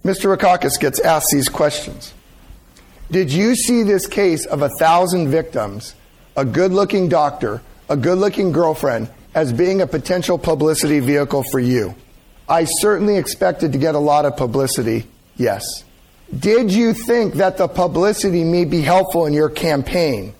Mr. 0.03 0.35
Rackauckas 0.35 0.79
gets 0.79 0.99
asked 1.01 1.27
these 1.31 1.49
questions. 1.49 2.13
Did 3.11 3.33
you 3.33 3.55
see 3.55 3.83
this 3.83 4.07
case 4.07 4.45
of 4.45 4.61
a 4.61 4.69
thousand 4.79 5.29
victims, 5.29 5.95
a 6.37 6.45
good 6.45 6.71
looking 6.71 7.09
doctor, 7.09 7.61
a 7.89 7.97
good 7.97 8.17
looking 8.17 8.51
girlfriend, 8.51 9.09
as 9.33 9.51
being 9.51 9.81
a 9.81 9.87
potential 9.87 10.37
publicity 10.37 10.99
vehicle 10.99 11.43
for 11.51 11.59
you? 11.59 11.95
I 12.47 12.65
certainly 12.65 13.17
expected 13.17 13.73
to 13.73 13.77
get 13.77 13.95
a 13.95 13.99
lot 13.99 14.25
of 14.25 14.37
publicity, 14.37 15.05
yes. 15.37 15.63
Did 16.37 16.71
you 16.71 16.93
think 16.93 17.35
that 17.35 17.57
the 17.57 17.67
publicity 17.67 18.43
may 18.43 18.65
be 18.65 18.81
helpful 18.81 19.25
in 19.25 19.33
your 19.33 19.49
campaign? 19.49 20.33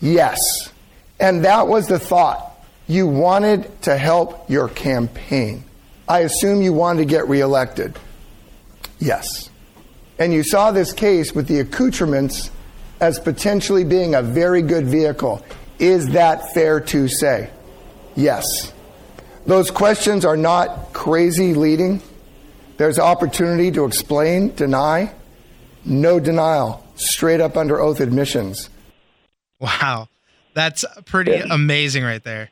Yes. 0.00 0.38
And 1.18 1.44
that 1.44 1.68
was 1.68 1.86
the 1.86 1.98
thought. 1.98 2.50
You 2.86 3.06
wanted 3.06 3.82
to 3.82 3.96
help 3.96 4.50
your 4.50 4.68
campaign. 4.68 5.64
I 6.06 6.20
assume 6.20 6.60
you 6.60 6.72
wanted 6.72 7.00
to 7.00 7.04
get 7.06 7.28
reelected. 7.28 7.98
Yes. 8.98 9.48
And 10.18 10.32
you 10.32 10.42
saw 10.42 10.70
this 10.70 10.92
case 10.92 11.34
with 11.34 11.48
the 11.48 11.60
accoutrements 11.60 12.50
as 13.00 13.18
potentially 13.18 13.84
being 13.84 14.14
a 14.14 14.22
very 14.22 14.62
good 14.62 14.86
vehicle. 14.86 15.44
Is 15.78 16.08
that 16.10 16.52
fair 16.52 16.80
to 16.80 17.08
say? 17.08 17.50
Yes. 18.14 18.72
Those 19.46 19.70
questions 19.70 20.24
are 20.24 20.36
not 20.36 20.92
crazy 20.92 21.54
leading. 21.54 22.00
There's 22.76 22.98
opportunity 22.98 23.70
to 23.72 23.84
explain, 23.84 24.54
deny. 24.54 25.12
No 25.84 26.20
denial. 26.20 26.84
Straight 26.96 27.40
up 27.40 27.56
under 27.56 27.80
oath 27.80 28.00
admissions. 28.00 28.70
Wow. 29.60 30.08
That's 30.54 30.84
pretty 31.04 31.32
yeah. 31.32 31.46
amazing 31.50 32.04
right 32.04 32.22
there. 32.22 32.50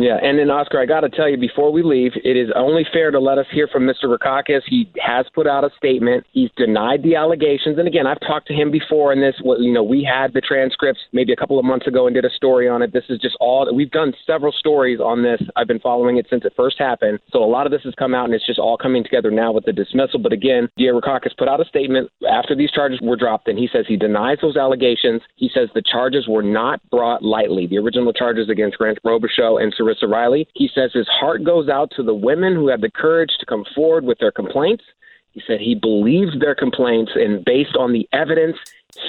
Yeah, 0.00 0.16
and 0.22 0.38
then 0.38 0.48
Oscar, 0.48 0.80
I 0.80 0.86
got 0.86 1.00
to 1.00 1.10
tell 1.10 1.28
you 1.28 1.36
before 1.36 1.70
we 1.70 1.82
leave, 1.82 2.12
it 2.24 2.34
is 2.34 2.48
only 2.56 2.86
fair 2.90 3.10
to 3.10 3.20
let 3.20 3.36
us 3.36 3.44
hear 3.52 3.68
from 3.68 3.82
Mr. 3.82 4.04
Rackauckas. 4.04 4.62
He 4.66 4.90
has 4.98 5.26
put 5.34 5.46
out 5.46 5.62
a 5.62 5.68
statement. 5.76 6.24
He's 6.32 6.48
denied 6.56 7.02
the 7.02 7.16
allegations, 7.16 7.78
and 7.78 7.86
again, 7.86 8.06
I've 8.06 8.20
talked 8.20 8.48
to 8.48 8.54
him 8.54 8.70
before 8.70 9.12
in 9.12 9.20
this. 9.20 9.34
You 9.44 9.74
know, 9.74 9.82
we 9.82 10.02
had 10.02 10.32
the 10.32 10.40
transcripts 10.40 11.02
maybe 11.12 11.34
a 11.34 11.36
couple 11.36 11.58
of 11.58 11.66
months 11.66 11.86
ago 11.86 12.06
and 12.06 12.14
did 12.14 12.24
a 12.24 12.30
story 12.30 12.66
on 12.66 12.80
it. 12.80 12.94
This 12.94 13.04
is 13.10 13.18
just 13.18 13.36
all 13.40 13.68
we've 13.74 13.90
done 13.90 14.14
several 14.26 14.52
stories 14.52 15.00
on 15.00 15.22
this. 15.22 15.42
I've 15.54 15.68
been 15.68 15.80
following 15.80 16.16
it 16.16 16.26
since 16.30 16.46
it 16.46 16.54
first 16.56 16.78
happened, 16.78 17.18
so 17.30 17.44
a 17.44 17.50
lot 17.50 17.66
of 17.66 17.72
this 17.72 17.82
has 17.84 17.94
come 17.98 18.14
out, 18.14 18.24
and 18.24 18.32
it's 18.32 18.46
just 18.46 18.58
all 18.58 18.78
coming 18.78 19.04
together 19.04 19.30
now 19.30 19.52
with 19.52 19.66
the 19.66 19.72
dismissal. 19.72 20.18
But 20.18 20.32
again, 20.32 20.70
D.A. 20.78 20.94
Rackauckas 20.94 21.36
put 21.36 21.46
out 21.46 21.60
a 21.60 21.66
statement 21.66 22.10
after 22.26 22.56
these 22.56 22.70
charges 22.70 23.00
were 23.02 23.16
dropped, 23.16 23.48
and 23.48 23.58
he 23.58 23.68
says 23.70 23.84
he 23.86 23.98
denies 23.98 24.38
those 24.40 24.56
allegations. 24.56 25.20
He 25.36 25.50
says 25.52 25.68
the 25.74 25.82
charges 25.82 26.26
were 26.26 26.42
not 26.42 26.80
brought 26.88 27.22
lightly. 27.22 27.66
The 27.66 27.76
original 27.76 28.14
charges 28.14 28.48
against 28.48 28.78
Grant 28.78 28.98
Robicheaux 29.04 29.62
and 29.62 29.74
Marissa 29.90 30.08
Riley. 30.08 30.48
He 30.54 30.70
says 30.74 30.92
his 30.92 31.08
heart 31.08 31.44
goes 31.44 31.68
out 31.68 31.90
to 31.96 32.02
the 32.02 32.14
women 32.14 32.54
who 32.54 32.68
had 32.68 32.80
the 32.80 32.90
courage 32.90 33.30
to 33.40 33.46
come 33.46 33.64
forward 33.74 34.04
with 34.04 34.18
their 34.18 34.32
complaints. 34.32 34.84
He 35.32 35.42
said 35.46 35.60
he 35.60 35.74
believed 35.74 36.40
their 36.40 36.54
complaints 36.54 37.12
and 37.14 37.44
based 37.44 37.76
on 37.76 37.92
the 37.92 38.08
evidence 38.12 38.56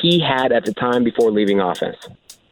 he 0.02 0.20
had 0.20 0.52
at 0.52 0.66
the 0.66 0.74
time 0.74 1.04
before 1.04 1.32
leaving 1.32 1.60
office. 1.60 1.96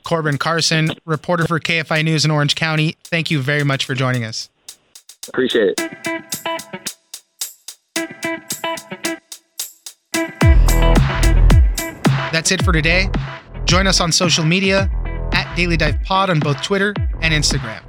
Corbin 0.04 0.38
Carson, 0.38 0.89
reporter 1.06 1.46
for 1.46 1.60
KFI 1.60 2.04
News 2.04 2.26
in 2.26 2.32
Orange 2.32 2.56
County, 2.56 2.96
thank 3.04 3.30
you 3.30 3.42
very 3.42 3.63
much 3.63 3.86
for 3.86 3.94
joining 3.94 4.24
us. 4.24 4.50
Appreciate 5.28 5.76
it. 5.78 6.00
That's 12.32 12.52
it 12.52 12.63
for 12.63 12.72
today. 12.72 13.10
Join 13.65 13.86
us 13.86 14.00
on 14.00 14.12
social 14.12 14.46
media 14.46 14.89
at 15.34 15.54
Daily 15.56 15.78
Dive 15.78 16.02
Pod 16.04 16.30
on 16.30 16.39
both 16.39 16.62
Twitter 16.63 16.94
and 17.22 17.34
Instagram. 17.34 17.88